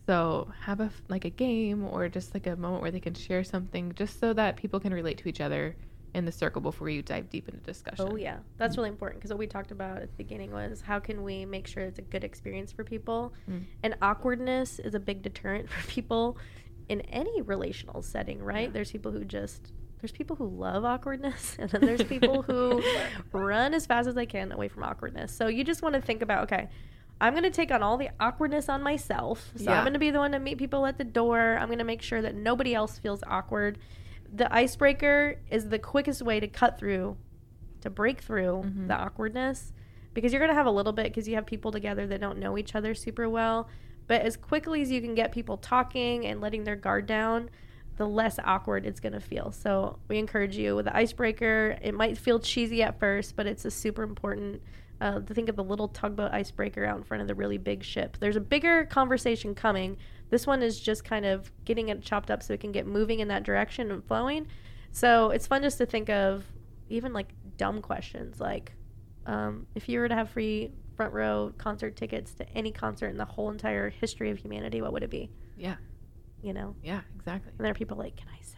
So 0.08 0.52
have 0.62 0.80
a 0.80 0.90
like 1.10 1.26
a 1.26 1.30
game 1.30 1.86
or 1.86 2.10
just 2.10 2.34
like 2.34 2.48
a 2.48 2.56
moment 2.56 2.82
where 2.82 2.90
they 2.92 3.00
can 3.00 3.14
share 3.14 3.44
something, 3.44 3.94
just 3.96 4.20
so 4.20 4.34
that 4.34 4.56
people 4.58 4.80
can 4.80 4.94
relate 4.94 5.20
to 5.20 5.30
each 5.30 5.40
other 5.42 5.76
in 6.16 6.26
the 6.26 6.32
circle 6.32 6.60
before 6.60 6.90
you 6.90 7.04
dive 7.04 7.30
deep 7.30 7.48
into 7.48 7.60
discussion. 7.62 8.08
Oh 8.10 8.16
yeah, 8.16 8.38
that's 8.58 8.78
really 8.78 8.90
important 8.90 9.20
because 9.22 9.30
what 9.30 9.38
we 9.38 9.46
talked 9.46 9.70
about 9.70 9.98
at 9.98 10.10
the 10.10 10.24
beginning 10.24 10.52
was 10.52 10.82
how 10.82 10.98
can 11.00 11.22
we 11.22 11.46
make 11.46 11.68
sure 11.68 11.84
it's 11.84 12.00
a 12.00 12.02
good 12.02 12.24
experience 12.24 12.72
for 12.72 12.84
people, 12.84 13.32
Mm. 13.48 13.66
and 13.84 13.96
awkwardness 14.02 14.80
is 14.80 14.96
a 14.96 15.00
big 15.00 15.22
deterrent 15.22 15.70
for 15.74 15.88
people 15.88 16.36
in 16.88 17.02
any 17.02 17.44
relational 17.44 18.02
setting, 18.02 18.42
right? 18.42 18.70
Yeah. 18.70 18.74
There's 18.74 18.92
people 18.92 19.12
who 19.12 19.24
just 19.24 19.72
there's 20.02 20.12
people 20.12 20.36
who 20.36 20.48
love 20.48 20.86
awkwardness, 20.86 21.56
and 21.60 21.70
then 21.70 21.82
there's 21.82 22.04
people 22.04 22.42
who 22.44 22.82
run 23.32 23.74
as 23.74 23.86
fast 23.86 24.08
as 24.08 24.16
they 24.16 24.26
can 24.26 24.52
away 24.52 24.68
from 24.68 24.84
awkwardness. 24.84 25.34
So 25.34 25.48
you 25.48 25.64
just 25.64 25.82
want 25.82 25.96
to 25.96 26.02
think 26.02 26.22
about 26.22 26.44
okay. 26.44 26.70
I'm 27.22 27.34
going 27.34 27.44
to 27.44 27.50
take 27.50 27.70
on 27.70 27.84
all 27.84 27.98
the 27.98 28.10
awkwardness 28.22 28.70
on 28.70 28.82
myself. 28.82 29.52
So 29.58 29.66
Yeah. 29.66 29.78
I'm 29.78 29.84
going 29.84 29.92
to 29.92 30.00
be 30.00 30.10
the 30.10 30.20
one 30.20 30.32
to 30.32 30.40
meet 30.40 30.58
people 30.58 30.86
at 30.86 30.98
the 30.98 31.04
door. 31.04 31.58
I'm 31.60 31.68
going 31.68 31.80
to 31.80 31.84
make 31.84 32.02
sure 32.02 32.22
that 32.22 32.34
nobody 32.34 32.74
else 32.74 32.98
feels 32.98 33.22
awkward. 33.28 33.78
The 34.34 34.48
icebreaker 34.56 35.36
is 35.52 35.68
the 35.68 35.80
quickest 35.80 36.22
way 36.22 36.40
to 36.40 36.48
cut 36.48 36.80
through, 36.80 37.18
to 37.82 37.90
break 37.90 38.22
through 38.22 38.64
Mhm. 38.66 38.88
the 38.88 38.94
awkwardness 38.96 39.74
because 40.14 40.32
you're 40.32 40.40
going 40.40 40.48
to 40.52 40.56
have 40.56 40.66
a 40.66 40.72
little 40.72 40.94
bit 40.94 41.08
because 41.08 41.28
you 41.28 41.36
have 41.36 41.46
people 41.46 41.74
together 41.74 42.08
that 42.08 42.22
don't 42.22 42.38
know 42.40 42.58
each 42.58 42.74
other 42.74 42.94
super 42.96 43.28
well. 43.28 43.68
But 44.08 44.22
as 44.22 44.38
quickly 44.38 44.82
as 44.82 44.90
you 44.90 45.02
can 45.02 45.14
get 45.14 45.34
people 45.34 45.58
talking 45.58 46.26
and 46.26 46.40
letting 46.40 46.64
their 46.64 46.78
guard 46.78 47.06
down, 47.06 47.50
the 48.00 48.08
less 48.08 48.40
awkward 48.46 48.86
it's 48.86 49.02
going 49.02 49.12
to 49.12 49.20
feel. 49.20 49.52
So 49.52 50.00
we 50.08 50.18
encourage 50.18 50.56
you 50.56 50.74
with 50.74 50.86
the 50.86 50.96
icebreaker. 50.96 51.78
It 51.82 51.94
might 51.94 52.18
feel 52.18 52.40
cheesy 52.40 52.82
at 52.82 52.98
first, 52.98 53.36
but 53.36 53.46
it's 53.46 53.66
a 53.66 53.72
super 53.72 54.04
important 54.04 54.62
uh, 55.02 55.20
to 55.20 55.34
think 55.34 55.50
of 55.50 55.58
the 55.58 55.64
little 55.66 55.90
tugboat 55.90 56.32
icebreaker 56.32 56.86
out 56.86 56.96
in 56.96 57.04
front 57.04 57.20
of 57.20 57.28
the 57.28 57.36
really 57.36 57.58
big 57.58 57.84
ship. 57.84 58.16
There's 58.18 58.38
a 58.38 58.42
bigger 58.42 58.86
conversation 58.86 59.54
coming. 59.54 59.98
This 60.30 60.48
one 60.48 60.64
is 60.64 60.80
just 60.80 61.04
kind 61.04 61.26
of 61.26 61.52
getting 61.66 61.90
it 61.90 62.02
chopped 62.02 62.32
up 62.32 62.42
so 62.42 62.54
it 62.54 62.62
can 62.62 62.72
get 62.72 62.88
moving 62.88 63.20
in 63.20 63.28
that 63.28 63.44
direction 63.44 63.92
and 63.92 64.02
flowing. 64.06 64.48
So 64.94 65.32
it's 65.32 65.46
fun 65.46 65.62
just 65.62 65.78
to 65.80 65.86
think 65.86 66.10
of 66.10 66.46
even 66.88 67.12
like 67.12 67.34
dumb 67.58 67.82
questions 67.82 68.40
like 68.40 68.72
um, 69.26 69.68
if 69.76 69.90
you 69.90 70.00
were 70.00 70.08
to 70.08 70.16
have 70.16 70.30
free 70.30 70.72
front 70.96 71.14
row 71.14 71.54
concert 71.58 71.98
tickets 71.98 72.34
to 72.36 72.50
any 72.54 72.72
concert 72.72 73.10
in 73.10 73.18
the 73.18 73.26
whole 73.26 73.52
entire 73.52 73.90
history 73.90 74.32
of 74.32 74.38
humanity, 74.38 74.82
what 74.82 74.94
would 74.94 75.04
it 75.04 75.10
be? 75.10 75.30
Yeah. 75.58 75.76
You 76.42 76.54
know? 76.54 76.76
Yeah, 76.84 77.02
exactly. 77.16 77.52
And 77.58 77.66
there 77.66 77.72
are 77.72 77.76
people 77.76 77.98
like, 77.98 78.16
can 78.16 78.28
I 78.30 78.42
say 78.42 78.58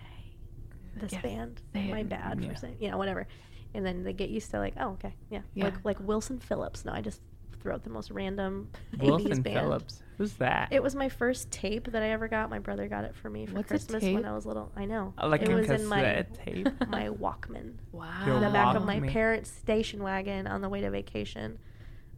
this 0.95 1.11
Yes, 1.13 1.21
band? 1.21 1.61
say 1.73 1.87
Am 1.89 1.93
I 1.93 2.03
bad 2.03 2.41
Yeah. 2.41 2.49
for 2.49 2.55
saying, 2.55 2.77
you 2.79 2.91
know, 2.91 2.97
whatever. 2.97 3.27
And 3.73 3.85
then 3.85 4.03
they 4.03 4.13
get 4.13 4.29
used 4.29 4.51
to 4.51 4.59
like, 4.59 4.73
oh, 4.79 4.89
okay, 4.91 5.13
yeah, 5.29 5.41
Yeah. 5.53 5.65
like 5.65 5.85
like 5.85 5.99
Wilson 5.99 6.39
Phillips. 6.39 6.83
No, 6.85 6.91
I 6.93 7.01
just 7.01 7.21
throw 7.61 7.73
out 7.75 7.83
the 7.83 7.89
most 7.89 8.11
random 8.11 8.69
80s 8.97 9.01
Wilson 9.23 9.41
band. 9.43 9.59
Phillips. 9.59 10.03
Who's 10.17 10.33
that? 10.33 10.67
It 10.71 10.83
was 10.83 10.93
my 10.93 11.09
first 11.09 11.49
tape 11.51 11.91
that 11.91 12.03
I 12.03 12.09
ever 12.09 12.27
got. 12.27 12.49
My 12.49 12.59
brother 12.59 12.87
got 12.87 13.05
it 13.05 13.15
for 13.15 13.29
me 13.29 13.45
for 13.47 13.55
What's 13.55 13.69
Christmas 13.69 14.03
when? 14.03 14.25
I 14.25 14.33
was 14.33 14.45
little. 14.45 14.71
I 14.75 14.85
know. 14.85 15.13
Uh, 15.17 15.27
like 15.27 15.41
it 15.41 15.49
a 15.49 15.55
was 15.55 15.69
in 15.69 15.85
my 15.85 16.25
tape. 16.45 16.67
my 16.87 17.07
Walkman. 17.09 17.75
Wow. 17.91 18.25
Your 18.25 18.35
In 18.35 18.41
the 18.43 18.49
back 18.49 18.75
of 18.75 18.83
my 18.85 18.99
parents' 18.99 19.49
station 19.49 20.03
wagon 20.03 20.45
on 20.47 20.61
the 20.61 20.69
way 20.69 20.81
to 20.81 20.91
vacation. 20.91 21.57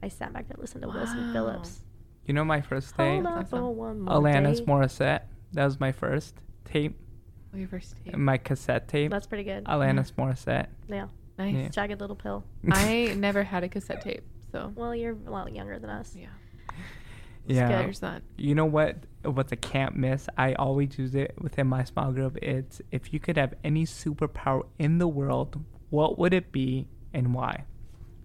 I 0.01 0.09
sat 0.09 0.33
back 0.33 0.47
there 0.47 0.55
and 0.55 0.61
listened 0.61 0.81
to 0.81 0.89
Wilson 0.89 1.31
Phillips. 1.31 1.79
You 2.25 2.33
know 2.33 2.43
my 2.43 2.59
first 2.61 2.95
tape? 2.95 3.25
Awesome. 3.25 3.59
Alanis 4.07 4.57
day. 4.57 4.63
Morissette. 4.65 5.21
That 5.53 5.65
was 5.65 5.79
my 5.79 5.91
first 5.91 6.35
tape. 6.65 6.97
What 7.51 7.59
your 7.59 7.67
first 7.67 7.95
tape? 8.03 8.15
My 8.15 8.37
cassette 8.37 8.87
tape. 8.87 9.11
That's 9.11 9.27
pretty 9.27 9.43
good. 9.43 9.65
Alanis 9.65 10.11
mm-hmm. 10.11 10.21
Morissette. 10.21 10.67
yeah. 10.89 11.07
nice. 11.37 11.55
Yeah. 11.55 11.67
Jagged 11.69 11.99
Little 12.01 12.15
Pill. 12.15 12.43
I 12.71 13.13
never 13.17 13.43
had 13.43 13.63
a 13.63 13.69
cassette 13.69 14.01
tape, 14.01 14.23
so 14.51 14.71
Well, 14.75 14.95
you're 14.95 15.15
a 15.27 15.29
lot 15.31 15.53
younger 15.53 15.77
than 15.79 15.89
us. 15.89 16.15
yeah. 16.19 16.27
Yeah. 17.45 17.67
There's 17.67 17.99
that. 17.99 18.23
You 18.37 18.55
know 18.55 18.65
what? 18.65 18.97
What's 19.23 19.51
a 19.51 19.55
can't 19.57 19.95
miss? 19.95 20.27
I 20.37 20.53
always 20.53 20.97
use 20.97 21.13
it 21.13 21.35
within 21.39 21.67
my 21.67 21.83
small 21.83 22.11
group. 22.11 22.37
It's 22.41 22.81
if 22.91 23.13
you 23.13 23.19
could 23.19 23.37
have 23.37 23.53
any 23.63 23.85
superpower 23.85 24.63
in 24.79 24.97
the 24.97 25.07
world, 25.07 25.63
what 25.89 26.17
would 26.17 26.33
it 26.33 26.51
be 26.51 26.87
and 27.13 27.33
why? 27.33 27.65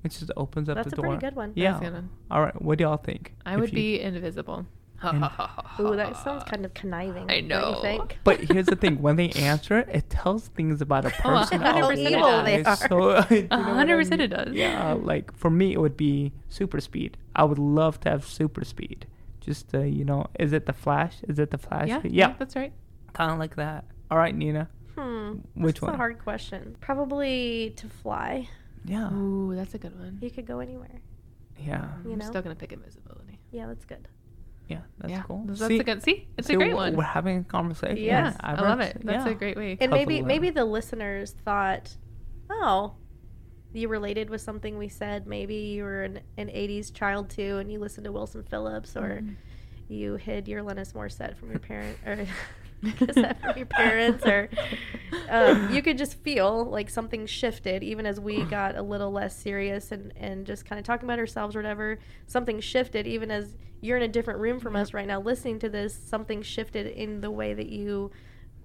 It 0.04 0.12
just 0.12 0.30
opens 0.36 0.68
up 0.68 0.76
That's 0.76 0.90
the 0.90 0.94
a 0.94 0.96
door. 0.96 1.04
pretty 1.06 1.20
good 1.20 1.36
one. 1.36 1.52
Yeah. 1.56 1.80
That's 1.80 1.96
a. 1.96 2.04
All 2.30 2.40
right. 2.42 2.62
What 2.62 2.78
do 2.78 2.84
y'all 2.84 2.96
think? 2.96 3.34
I 3.44 3.54
If 3.54 3.60
would 3.60 3.70
you- 3.70 3.74
be 3.74 4.00
invisible. 4.00 4.66
In- 5.02 5.24
Ooh, 5.80 5.94
that 5.96 6.16
sounds 6.24 6.42
kind 6.44 6.64
of 6.64 6.74
conniving. 6.74 7.30
I 7.30 7.40
know. 7.40 7.76
you 7.76 7.82
think? 7.82 8.18
But 8.24 8.40
here's 8.40 8.66
the 8.66 8.74
thing: 8.76 9.00
when 9.00 9.16
they 9.16 9.30
answer 9.30 9.78
it, 9.78 9.88
it 9.92 10.10
tells 10.10 10.48
things 10.48 10.80
about 10.80 11.04
a 11.04 11.08
Oh, 11.08 11.20
person. 11.38 11.60
100% 11.60 11.92
it 11.92 11.98
evil 11.98 12.20
does. 12.22 12.44
they 12.44 12.64
are. 12.64 12.76
So, 12.76 12.88
you 13.34 13.42
know 13.48 13.58
what 13.58 13.88
I 13.88 13.92
100% 13.92 14.12
it 14.12 14.18
mean? 14.18 14.30
does. 14.30 14.54
Yeah, 14.54 14.92
like 14.94 15.36
for 15.36 15.50
me, 15.50 15.72
it 15.72 15.80
would 15.80 15.96
be 15.96 16.32
super 16.48 16.80
speed. 16.80 17.16
I 17.36 17.44
would 17.44 17.58
love 17.58 18.00
to 18.00 18.10
have 18.10 18.24
super 18.26 18.64
speed. 18.64 19.06
Just 19.40 19.74
uh, 19.74 19.80
you 19.80 20.04
know, 20.04 20.26
is 20.38 20.52
it 20.52 20.66
the 20.66 20.72
Flash? 20.72 21.18
Is 21.28 21.38
it 21.38 21.50
the 21.52 21.58
Flash? 21.58 21.88
Yeah, 21.88 21.98
speed? 22.00 22.12
yeah, 22.12 22.34
that's 22.38 22.56
right. 22.56 22.72
kind 23.12 23.30
of 23.30 23.38
like 23.38 23.54
that. 23.56 23.84
All 24.10 24.18
right, 24.18 24.34
Nina. 24.34 24.68
Hmm. 24.96 25.34
Which 25.54 25.76
That's 25.76 25.82
one? 25.82 25.90
That's 25.92 25.94
a 25.94 25.96
hard 25.98 26.18
question. 26.18 26.76
Probably 26.80 27.72
to 27.76 27.86
fly. 27.88 28.48
Yeah, 28.84 29.12
Ooh, 29.12 29.54
that's 29.54 29.74
a 29.74 29.78
good 29.78 29.96
one. 29.98 30.18
You 30.20 30.30
could 30.30 30.44
go 30.46 30.58
anywhere. 30.58 31.00
yeah, 31.58 31.88
You 32.04 32.12
I'm 32.12 32.18
know? 32.18 32.26
still 32.26 32.42
gonna 32.42 32.54
pick 32.56 32.72
invisibility. 32.72 33.38
Yeah, 33.52 33.66
that's 33.66 33.84
good. 33.84 34.08
Yeah. 34.68 34.80
That's 34.98 35.10
yeah, 35.10 35.22
cool. 35.22 35.44
That's 35.46 35.66
See- 35.66 35.78
a 35.78 35.82
good. 35.84 36.02
See, 36.02 36.28
it's 36.36 36.46
see, 36.46 36.54
a 36.54 36.56
great 36.56 36.74
one. 36.74 36.94
We're 36.94 37.02
having 37.04 37.38
a 37.38 37.44
conversation. 37.44 37.96
Yeah, 37.96 38.34
I 38.40 38.60
love 38.60 38.80
it. 38.80 38.98
That's 39.02 39.24
yeah. 39.26 39.32
a 39.32 39.34
great 39.34 39.56
way. 39.56 39.76
And 39.80 39.90
maybe 39.90 40.16
Couple, 40.16 40.26
maybe 40.28 40.50
the 40.50 40.64
listeners 40.64 41.34
thought, 41.44 41.96
oh, 42.50 42.94
you 43.72 43.88
related 43.88 44.30
with 44.30 44.40
something 44.40 44.76
we 44.78 44.88
said. 44.88 45.26
Maybe 45.26 45.54
you 45.54 45.84
were 45.84 46.02
an, 46.04 46.20
an 46.36 46.48
80s 46.48 46.92
child 46.92 47.30
too, 47.30 47.58
and 47.58 47.70
you 47.72 47.78
listened 47.80 48.04
to 48.04 48.12
Wilson 48.12 48.42
Phillips, 48.42 48.96
or 48.96 49.20
Mhm. 49.22 49.36
you 49.88 50.16
hid 50.16 50.48
your 50.48 50.62
Alanis 50.62 50.92
Morissette 50.92 51.36
from 51.36 51.50
your 51.50 51.60
parent, 51.60 51.96
or 52.06 52.26
cassette 52.96 53.40
from 53.40 53.56
your 53.56 53.66
parents, 53.66 54.24
or 54.26 54.48
um, 55.28 55.72
you 55.74 55.82
could 55.82 55.98
just 55.98 56.14
feel 56.22 56.64
like 56.64 56.88
something 56.90 57.26
shifted, 57.26 57.82
even 57.82 58.06
as 58.06 58.20
we 58.20 58.44
got 58.44 58.76
a 58.76 58.82
little 58.82 59.10
less 59.10 59.36
serious 59.36 59.90
and, 59.92 60.12
and 60.16 60.46
just 60.46 60.64
kind 60.64 60.78
of 60.78 60.84
talking 60.84 61.06
about 61.06 61.18
ourselves 61.18 61.56
or 61.56 61.58
whatever. 61.60 61.98
Something 62.26 62.60
shifted, 62.60 63.06
even 63.06 63.30
as 63.30 63.56
you're 63.80 63.96
in 63.96 64.02
a 64.02 64.08
different 64.08 64.40
room 64.40 64.60
from 64.60 64.76
us 64.76 64.92
right 64.94 65.06
now, 65.06 65.20
listening 65.20 65.58
to 65.60 65.68
this. 65.68 65.94
Something 65.94 66.42
shifted 66.42 66.86
in 66.86 67.20
the 67.20 67.30
way 67.30 67.54
that 67.54 67.68
you 67.68 68.10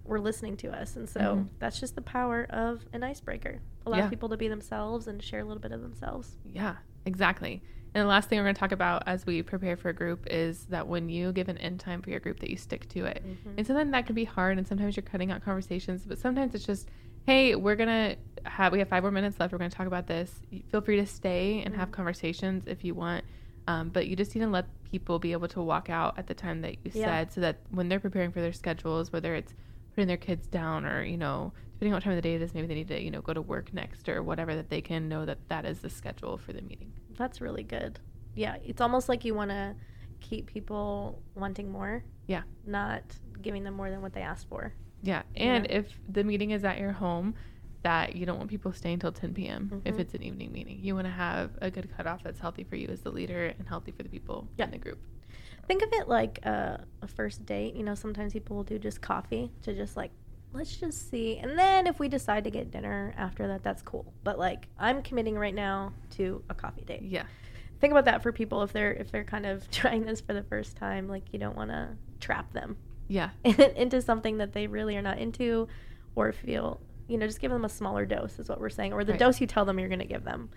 were 0.05 0.19
listening 0.19 0.57
to 0.57 0.69
us, 0.69 0.95
and 0.97 1.07
so 1.09 1.19
Mhm. 1.19 1.47
that's 1.59 1.79
just 1.79 1.95
the 1.95 2.01
power 2.01 2.45
of 2.49 2.85
an 2.91 3.03
icebreaker. 3.03 3.61
Allow 3.85 3.97
Yeah. 3.99 4.09
people 4.09 4.27
to 4.29 4.37
be 4.37 4.47
themselves 4.49 5.07
and 5.07 5.23
share 5.23 5.39
a 5.39 5.45
little 5.45 5.61
bit 5.61 5.71
of 5.71 5.81
themselves. 5.81 6.35
Yeah, 6.45 6.75
exactly. 7.05 7.61
And 7.95 8.01
the 8.03 8.07
last 8.07 8.27
thing 8.27 8.39
we're 8.39 8.45
going 8.45 8.55
to 8.55 8.59
talk 8.59 8.71
about 8.71 9.03
as 9.05 9.25
we 9.25 9.43
prepare 9.43 9.77
for 9.77 9.89
a 9.89 9.93
group 9.93 10.25
is 10.31 10.65
that 10.65 10.87
when 10.87 11.09
you 11.09 11.31
give 11.31 11.47
an 11.47 11.59
end 11.59 11.79
time 11.79 12.01
for 12.01 12.09
your 12.09 12.19
group, 12.19 12.39
that 12.39 12.49
you 12.49 12.57
stick 12.57 12.89
to 12.89 13.05
it. 13.05 13.23
Mhm. 13.23 13.53
And 13.57 13.67
sometimes 13.67 13.91
that 13.91 14.07
can 14.07 14.15
be 14.15 14.23
hard, 14.23 14.57
and 14.57 14.67
sometimes 14.67 14.95
you're 14.95 15.03
cutting 15.03 15.31
out 15.31 15.43
conversations, 15.43 16.03
but 16.05 16.17
sometimes 16.17 16.55
it's 16.55 16.65
just, 16.65 16.89
hey, 17.27 17.55
we're 17.55 17.75
gonna 17.75 18.15
have 18.45 18.73
we 18.73 18.79
have 18.79 18.89
five 18.89 19.03
more 19.03 19.11
minutes 19.11 19.39
left. 19.39 19.51
We're 19.53 19.59
gonna 19.59 19.69
talk 19.69 19.87
about 19.87 20.07
this. 20.07 20.41
Feel 20.71 20.81
free 20.81 20.97
to 20.97 21.05
stay 21.05 21.61
and 21.63 21.75
have 21.75 21.89
Mhm. 21.89 21.93
conversations 21.93 22.63
if 22.65 22.83
you 22.83 22.95
want, 22.95 23.23
um, 23.67 23.89
but 23.89 24.07
you 24.07 24.15
just 24.15 24.33
need 24.35 24.41
to 24.41 24.47
let 24.47 24.65
people 24.83 25.19
be 25.19 25.31
able 25.31 25.47
to 25.49 25.61
walk 25.61 25.89
out 25.89 26.17
at 26.17 26.25
the 26.27 26.33
time 26.33 26.61
that 26.61 26.73
you 26.83 26.91
Yeah. 26.95 27.05
said, 27.05 27.31
so 27.31 27.41
that 27.41 27.59
when 27.69 27.89
they're 27.89 27.99
preparing 27.99 28.31
for 28.31 28.41
their 28.41 28.51
schedules, 28.53 29.13
whether 29.13 29.35
it's 29.35 29.53
putting 29.93 30.07
their 30.07 30.17
kids 30.17 30.47
down 30.47 30.85
or 30.85 31.03
you 31.03 31.17
know 31.17 31.53
depending 31.73 31.93
on 31.93 31.97
what 31.97 32.03
time 32.03 32.13
of 32.13 32.17
the 32.17 32.21
day 32.21 32.35
it 32.35 32.41
is 32.41 32.53
maybe 32.53 32.67
they 32.67 32.75
need 32.75 32.87
to 32.87 33.01
you 33.01 33.11
know 33.11 33.21
go 33.21 33.33
to 33.33 33.41
work 33.41 33.73
next 33.73 34.09
or 34.09 34.23
whatever 34.23 34.55
that 34.55 34.69
they 34.69 34.81
can 34.81 35.07
know 35.07 35.25
that 35.25 35.37
that 35.49 35.65
is 35.65 35.79
the 35.79 35.89
schedule 35.89 36.37
for 36.37 36.53
the 36.53 36.61
meeting 36.61 36.91
That's 37.17 37.41
really 37.41 37.63
good. 37.63 37.99
Yeah, 38.35 38.55
it's 38.65 38.81
almost 38.81 39.09
like 39.09 39.23
you 39.25 39.35
want 39.35 39.51
to 39.51 39.75
keep 40.19 40.47
people 40.47 41.21
wanting 41.35 41.69
more. 41.71 42.03
Yeah. 42.25 42.41
Not 42.65 43.03
giving 43.43 43.63
them 43.63 43.75
more 43.75 43.91
than 43.91 44.01
what 44.01 44.13
they 44.13 44.21
asked 44.21 44.47
for. 44.49 44.73
yeah 45.03 45.21
and 45.35 45.65
know? 45.65 45.75
if 45.79 45.85
the 46.09 46.23
meeting 46.23 46.51
is 46.51 46.63
at 46.63 46.79
your 46.79 46.93
home 46.93 47.35
that 47.83 48.15
you 48.15 48.25
don't 48.25 48.37
want 48.37 48.49
people 48.49 48.71
staying 48.71 48.97
till 48.99 49.11
10 49.11 49.33
p.m 49.33 49.81
if 49.85 49.95
Mhm. 49.95 49.99
it's 49.99 50.13
an 50.13 50.23
evening 50.23 50.51
meeting 50.53 50.79
you 50.81 50.95
want 50.95 51.05
to 51.05 51.11
have 51.11 51.51
a 51.61 51.69
good 51.69 51.87
cutoff 51.95 52.23
that's 52.23 52.39
healthy 52.39 52.63
for 52.63 52.77
you 52.77 52.87
as 52.87 53.01
the 53.01 53.11
leader 53.11 53.47
and 53.59 53.67
healthy 53.67 53.91
for 53.91 54.03
the 54.03 54.09
people 54.09 54.47
Yeah. 54.57 54.65
in 54.65 54.71
the 54.71 54.77
group 54.77 54.99
Think 55.67 55.81
of 55.81 55.89
it 55.93 56.07
like 56.07 56.45
a, 56.45 56.83
a 57.01 57.07
first 57.07 57.45
date. 57.45 57.75
You 57.75 57.83
know, 57.83 57.95
sometimes 57.95 58.33
people 58.33 58.55
will 58.55 58.63
do 58.63 58.77
just 58.79 59.01
coffee 59.01 59.51
to 59.63 59.73
just 59.73 59.95
like, 59.95 60.11
let's 60.51 60.75
just 60.75 61.09
see. 61.09 61.37
And 61.37 61.57
then 61.57 61.87
if 61.87 61.99
we 61.99 62.09
decide 62.09 62.43
to 62.43 62.51
get 62.51 62.69
dinner 62.71 63.13
after 63.17 63.47
that, 63.47 63.63
that's 63.63 63.81
cool. 63.81 64.13
But 64.23 64.37
like, 64.37 64.67
I'm 64.77 65.01
committing 65.01 65.35
right 65.37 65.55
now 65.55 65.93
to 66.11 66.43
a 66.49 66.53
coffee 66.53 66.83
date. 66.83 67.01
yeah 67.03 67.23
Think 67.79 67.91
about 67.91 68.05
that 68.05 68.23
for 68.23 68.31
people 68.31 68.61
if 68.63 68.71
they're 68.71 68.93
if 68.93 69.11
they're 69.11 69.23
kind 69.25 69.45
of 69.45 69.69
trying 69.71 70.05
this 70.05 70.21
for 70.21 70.33
the 70.33 70.43
first 70.43 70.75
time. 70.77 71.07
Like, 71.07 71.23
you 71.33 71.39
don't 71.39 71.55
want 71.55 71.69
to 71.71 71.89
trap 72.19 72.51
them 72.53 72.77
yeah 73.09 73.31
into 73.43 74.01
something 74.01 74.37
that 74.37 74.53
they 74.53 74.65
really 74.67 74.95
are 74.95 75.01
not 75.01 75.17
into 75.19 75.67
or 76.15 76.31
feel 76.31 76.79
you 77.09 77.17
know 77.17 77.27
just 77.27 77.41
give 77.41 77.51
them 77.51 77.65
a 77.65 77.69
smaller 77.69 78.05
dose 78.05 78.39
is 78.39 78.47
what 78.47 78.61
we're 78.61 78.69
saying 78.69 78.93
or 78.93 79.03
the 79.03 79.11
Right. 79.11 79.19
dose 79.19 79.41
you 79.41 79.45
tell 79.47 79.65
them 79.65 79.77
you're 79.77 79.89
going 79.89 79.99
to 79.99 80.05
give 80.05 80.23
them 80.23 80.49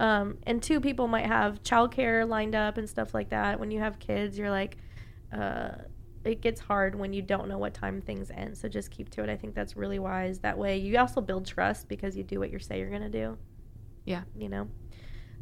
um, 0.00 0.38
and 0.44 0.62
two 0.62 0.80
people 0.80 1.06
might 1.06 1.26
have 1.26 1.62
childcare 1.62 2.28
lined 2.28 2.54
up 2.54 2.78
and 2.78 2.88
stuff 2.88 3.14
like 3.14 3.30
that. 3.30 3.60
When 3.60 3.70
you 3.70 3.78
have 3.80 3.98
kids 3.98 4.38
you're 4.38 4.50
like 4.50 4.76
uh, 5.32 5.70
it 6.24 6.40
gets 6.40 6.60
hard 6.60 6.94
when 6.94 7.12
you 7.12 7.22
don't 7.22 7.48
know 7.48 7.58
what 7.58 7.72
time 7.72 8.00
things 8.00 8.30
end. 8.30 8.56
So 8.56 8.68
just 8.68 8.90
keep 8.90 9.08
to 9.10 9.22
it. 9.22 9.30
I 9.30 9.36
think 9.36 9.54
that's 9.54 9.76
really 9.76 9.98
wise. 9.98 10.38
That 10.40 10.58
way 10.58 10.76
you 10.76 10.98
also 10.98 11.20
build 11.20 11.46
trust 11.46 11.88
because 11.88 12.16
you 12.16 12.24
do 12.24 12.38
what 12.38 12.50
you 12.50 12.58
say 12.58 12.78
you're 12.78 12.90
going 12.90 13.02
to 13.02 13.08
do. 13.08 13.38
Yeah. 14.04 14.22
you 14.36 14.48
know? 14.48 14.68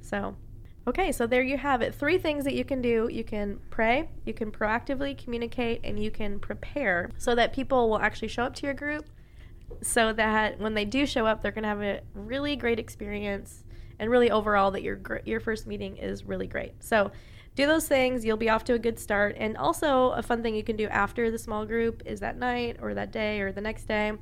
So 0.02 0.36
Okay, 0.88 1.12
so 1.12 1.26
there 1.26 1.42
you 1.42 1.58
have 1.58 1.82
it. 1.82 1.94
Three 1.94 2.16
things 2.16 2.44
that 2.44 2.54
you 2.54 2.64
can 2.64 2.80
do. 2.80 3.10
You 3.12 3.22
can 3.22 3.60
pray, 3.68 4.08
you 4.24 4.32
can 4.32 4.50
proactively 4.50 5.22
communicate, 5.22 5.82
and 5.84 6.02
you 6.02 6.10
can 6.10 6.40
prepare 6.40 7.10
so 7.18 7.34
that 7.34 7.52
people 7.52 7.90
will 7.90 7.98
actually 7.98 8.28
show 8.28 8.44
up 8.44 8.54
to 8.54 8.64
your 8.64 8.74
group. 8.74 9.04
So 9.82 10.14
that 10.14 10.58
when 10.58 10.72
they 10.72 10.86
do 10.86 11.04
show 11.04 11.26
up, 11.26 11.42
they're 11.42 11.52
going 11.52 11.64
to 11.64 11.68
have 11.68 11.82
a 11.82 12.00
really 12.14 12.56
great 12.56 12.78
experience 12.78 13.64
and 13.98 14.10
really 14.10 14.30
overall 14.30 14.70
that 14.72 14.82
your 14.82 15.00
your 15.24 15.40
first 15.40 15.66
meeting 15.66 15.96
is 15.96 16.24
really 16.24 16.46
great. 16.46 16.72
So, 16.82 17.10
do 17.54 17.66
those 17.66 17.88
things, 17.88 18.24
you'll 18.24 18.36
be 18.36 18.48
off 18.50 18.64
to 18.64 18.74
a 18.74 18.78
good 18.78 18.98
start. 18.98 19.34
And 19.38 19.56
also, 19.56 20.10
a 20.10 20.22
fun 20.22 20.42
thing 20.42 20.54
you 20.54 20.62
can 20.62 20.76
do 20.76 20.86
after 20.88 21.30
the 21.30 21.38
small 21.38 21.66
group 21.66 22.02
is 22.06 22.20
that 22.20 22.36
night 22.38 22.76
or 22.80 22.94
that 22.94 23.10
day 23.10 23.40
or 23.40 23.50
the 23.50 23.60
next 23.60 23.86
day, 23.88 24.12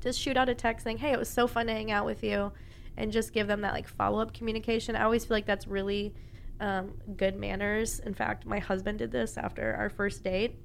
just 0.00 0.20
shoot 0.20 0.36
out 0.36 0.48
a 0.48 0.54
text 0.54 0.84
saying, 0.84 0.98
"Hey, 0.98 1.12
it 1.12 1.18
was 1.18 1.28
so 1.28 1.46
fun 1.46 1.66
to 1.66 1.72
hang 1.72 1.90
out 1.90 2.04
with 2.06 2.22
you." 2.22 2.52
and 2.96 3.12
just 3.12 3.32
give 3.32 3.46
them 3.46 3.60
that 3.60 3.72
like 3.72 3.86
follow-up 3.86 4.34
communication. 4.34 4.96
I 4.96 5.04
always 5.04 5.24
feel 5.24 5.36
like 5.36 5.46
that's 5.46 5.68
really 5.68 6.12
um, 6.58 6.94
good 7.16 7.36
manners. 7.36 8.00
In 8.00 8.12
fact, 8.12 8.44
my 8.44 8.58
husband 8.58 8.98
did 8.98 9.12
this 9.12 9.38
after 9.38 9.72
our 9.76 9.88
first 9.88 10.24
date. 10.24 10.56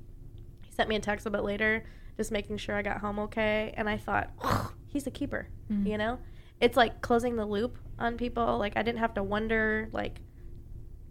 He 0.64 0.72
sent 0.72 0.90
me 0.90 0.96
a 0.96 1.00
text 1.00 1.28
a 1.28 1.30
bit 1.30 1.44
later, 1.44 1.84
just 2.18 2.32
making 2.32 2.58
sure 2.58 2.76
I 2.76 2.82
got 2.82 2.98
home 3.02 3.20
okay. 3.20 3.72
And 3.78 3.88
I 3.88 3.98
thought, 3.98 4.32
oh, 4.44 4.74
he's 4.88 5.06
a 5.06 5.12
keeper, 5.12 5.48
Mhm. 5.72 5.86
you 5.86 5.98
know? 6.00 6.18
It's 6.64 6.78
like 6.78 7.02
closing 7.02 7.36
the 7.36 7.46
loop 7.46 7.78
on 8.00 8.16
people. 8.16 8.58
Like, 8.58 8.78
I 8.78 8.84
didn't 8.84 9.00
have 9.00 9.14
to 9.16 9.24
wonder, 9.24 9.90
like, 9.92 10.22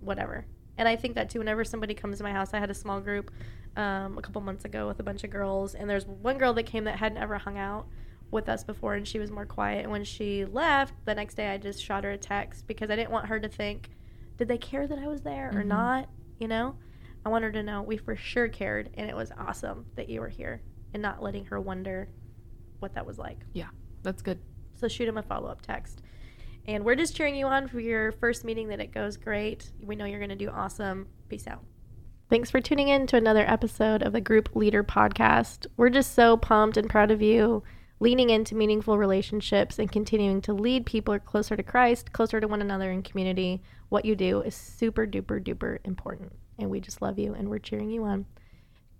whatever. 0.00 0.46
And 0.78 0.88
I 0.88 0.96
think 0.96 1.14
that 1.16 1.28
too, 1.28 1.40
whenever 1.40 1.62
somebody 1.62 1.92
comes 1.92 2.16
to 2.18 2.24
my 2.24 2.32
house, 2.32 2.54
I 2.54 2.58
had 2.58 2.70
a 2.70 2.74
small 2.74 3.02
group 3.02 3.30
um, 3.76 4.16
a 4.16 4.22
couple 4.22 4.40
months 4.40 4.64
ago 4.64 4.88
with 4.88 4.98
a 4.98 5.02
bunch 5.02 5.24
of 5.24 5.30
girls. 5.30 5.74
And 5.74 5.90
there's 5.90 6.06
one 6.06 6.38
girl 6.38 6.54
that 6.54 6.62
came 6.64 6.84
that 6.84 6.96
hadn't 6.98 7.18
ever 7.18 7.36
hung 7.36 7.58
out 7.58 7.86
with 8.30 8.48
us 8.48 8.64
before 8.64 8.94
and 8.94 9.06
she 9.06 9.18
was 9.18 9.30
more 9.30 9.44
quiet. 9.44 9.82
And 9.82 9.92
when 9.92 10.04
she 10.04 10.46
left, 10.46 10.94
the 11.04 11.14
next 11.14 11.34
day 11.34 11.48
I 11.48 11.58
just 11.58 11.84
shot 11.84 12.04
her 12.04 12.12
a 12.12 12.16
text 12.16 12.66
because 12.66 12.90
I 12.90 12.96
didn't 12.96 13.10
want 13.10 13.26
her 13.26 13.38
to 13.38 13.48
think, 13.48 13.90
did 14.38 14.48
they 14.48 14.56
care 14.56 14.86
that 14.86 14.98
I 14.98 15.06
was 15.06 15.20
there 15.20 15.50
or 15.50 15.62
Mhm. 15.62 15.66
not? 15.66 16.08
You 16.38 16.48
know? 16.48 16.76
I 17.26 17.28
want 17.28 17.44
her 17.44 17.52
to 17.52 17.62
know 17.62 17.82
we 17.82 17.98
for 17.98 18.16
sure 18.16 18.48
cared 18.48 18.88
and 18.94 19.10
it 19.10 19.14
was 19.14 19.30
awesome 19.36 19.84
that 19.96 20.08
you 20.08 20.20
were 20.22 20.30
here 20.30 20.62
and 20.94 21.02
not 21.02 21.22
letting 21.22 21.44
her 21.44 21.60
wonder 21.60 22.08
what 22.78 22.94
that 22.94 23.04
was 23.04 23.18
like. 23.18 23.44
Yeah, 23.52 23.68
that's 24.02 24.22
good. 24.22 24.40
So 24.82 24.88
shoot 24.88 25.06
him 25.06 25.16
a 25.16 25.22
follow 25.22 25.48
up 25.48 25.62
text. 25.62 26.02
And 26.66 26.84
we're 26.84 26.96
just 26.96 27.14
cheering 27.14 27.36
you 27.36 27.46
on 27.46 27.68
for 27.68 27.78
your 27.78 28.10
first 28.10 28.44
meeting 28.44 28.66
that 28.70 28.80
it 28.80 28.92
goes 28.92 29.16
great. 29.16 29.70
We 29.80 29.94
know 29.94 30.06
you're 30.06 30.18
going 30.18 30.30
to 30.30 30.34
do 30.34 30.50
awesome. 30.50 31.06
Peace 31.28 31.46
out. 31.46 31.62
Thanks 32.28 32.50
for 32.50 32.60
tuning 32.60 32.88
in 32.88 33.06
to 33.06 33.16
another 33.16 33.48
episode 33.48 34.02
of 34.02 34.12
the 34.12 34.20
Group 34.20 34.56
Leader 34.56 34.82
Podcast. 34.82 35.68
We're 35.76 35.88
just 35.88 36.16
so 36.16 36.36
pumped 36.36 36.76
and 36.76 36.90
proud 36.90 37.12
of 37.12 37.22
you 37.22 37.62
leaning 38.00 38.30
into 38.30 38.56
meaningful 38.56 38.98
relationships 38.98 39.78
and 39.78 39.92
continuing 39.92 40.40
to 40.40 40.52
lead 40.52 40.84
people 40.84 41.16
closer 41.20 41.54
to 41.54 41.62
Christ, 41.62 42.12
closer 42.12 42.40
to 42.40 42.48
one 42.48 42.60
another 42.60 42.90
in 42.90 43.04
community. 43.04 43.62
What 43.88 44.04
you 44.04 44.16
do 44.16 44.40
is 44.40 44.56
super 44.56 45.06
duper 45.06 45.40
duper 45.40 45.78
important. 45.84 46.32
And 46.58 46.70
we 46.70 46.80
just 46.80 47.00
love 47.00 47.20
you 47.20 47.34
and 47.34 47.48
we're 47.48 47.60
cheering 47.60 47.90
you 47.90 48.02
on. 48.02 48.26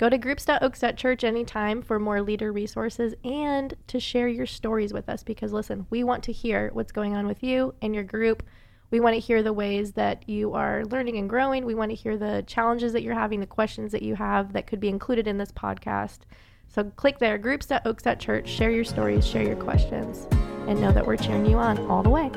Go 0.02 0.08
to 0.08 0.18
groups.oaks.church 0.18 1.22
anytime 1.22 1.80
for 1.80 2.00
more 2.00 2.22
leader 2.22 2.50
resources 2.50 3.14
and 3.22 3.72
to 3.86 4.00
share 4.00 4.26
your 4.26 4.46
stories 4.46 4.92
with 4.92 5.08
us 5.08 5.22
because 5.22 5.52
listen, 5.52 5.86
we 5.90 6.02
want 6.02 6.24
to 6.24 6.32
hear 6.32 6.70
what's 6.72 6.90
going 6.90 7.14
on 7.14 7.24
with 7.24 7.40
you 7.40 7.72
and 7.80 7.94
your 7.94 8.02
group. 8.02 8.42
We 8.90 8.98
want 8.98 9.14
to 9.14 9.20
hear 9.20 9.44
the 9.44 9.52
ways 9.52 9.92
that 9.92 10.28
you 10.28 10.54
are 10.54 10.84
learning 10.86 11.18
and 11.18 11.30
growing. 11.30 11.64
We 11.64 11.76
want 11.76 11.92
to 11.92 11.94
hear 11.94 12.16
the 12.16 12.42
challenges 12.48 12.92
that 12.94 13.04
you're 13.04 13.14
having, 13.14 13.38
the 13.38 13.46
questions 13.46 13.92
that 13.92 14.02
you 14.02 14.16
have 14.16 14.54
that 14.54 14.66
could 14.66 14.80
be 14.80 14.88
included 14.88 15.28
in 15.28 15.38
this 15.38 15.52
podcast. 15.52 16.22
So 16.66 16.82
click 16.82 17.20
there, 17.20 17.38
groups.oaks.church, 17.38 18.48
share 18.48 18.72
your 18.72 18.82
stories, 18.82 19.24
share 19.24 19.44
your 19.44 19.54
questions, 19.54 20.26
and 20.66 20.80
know 20.80 20.90
that 20.90 21.06
we're 21.06 21.16
cheering 21.16 21.46
you 21.46 21.58
on 21.58 21.78
all 21.86 22.02
the 22.02 22.10
way. 22.10 22.28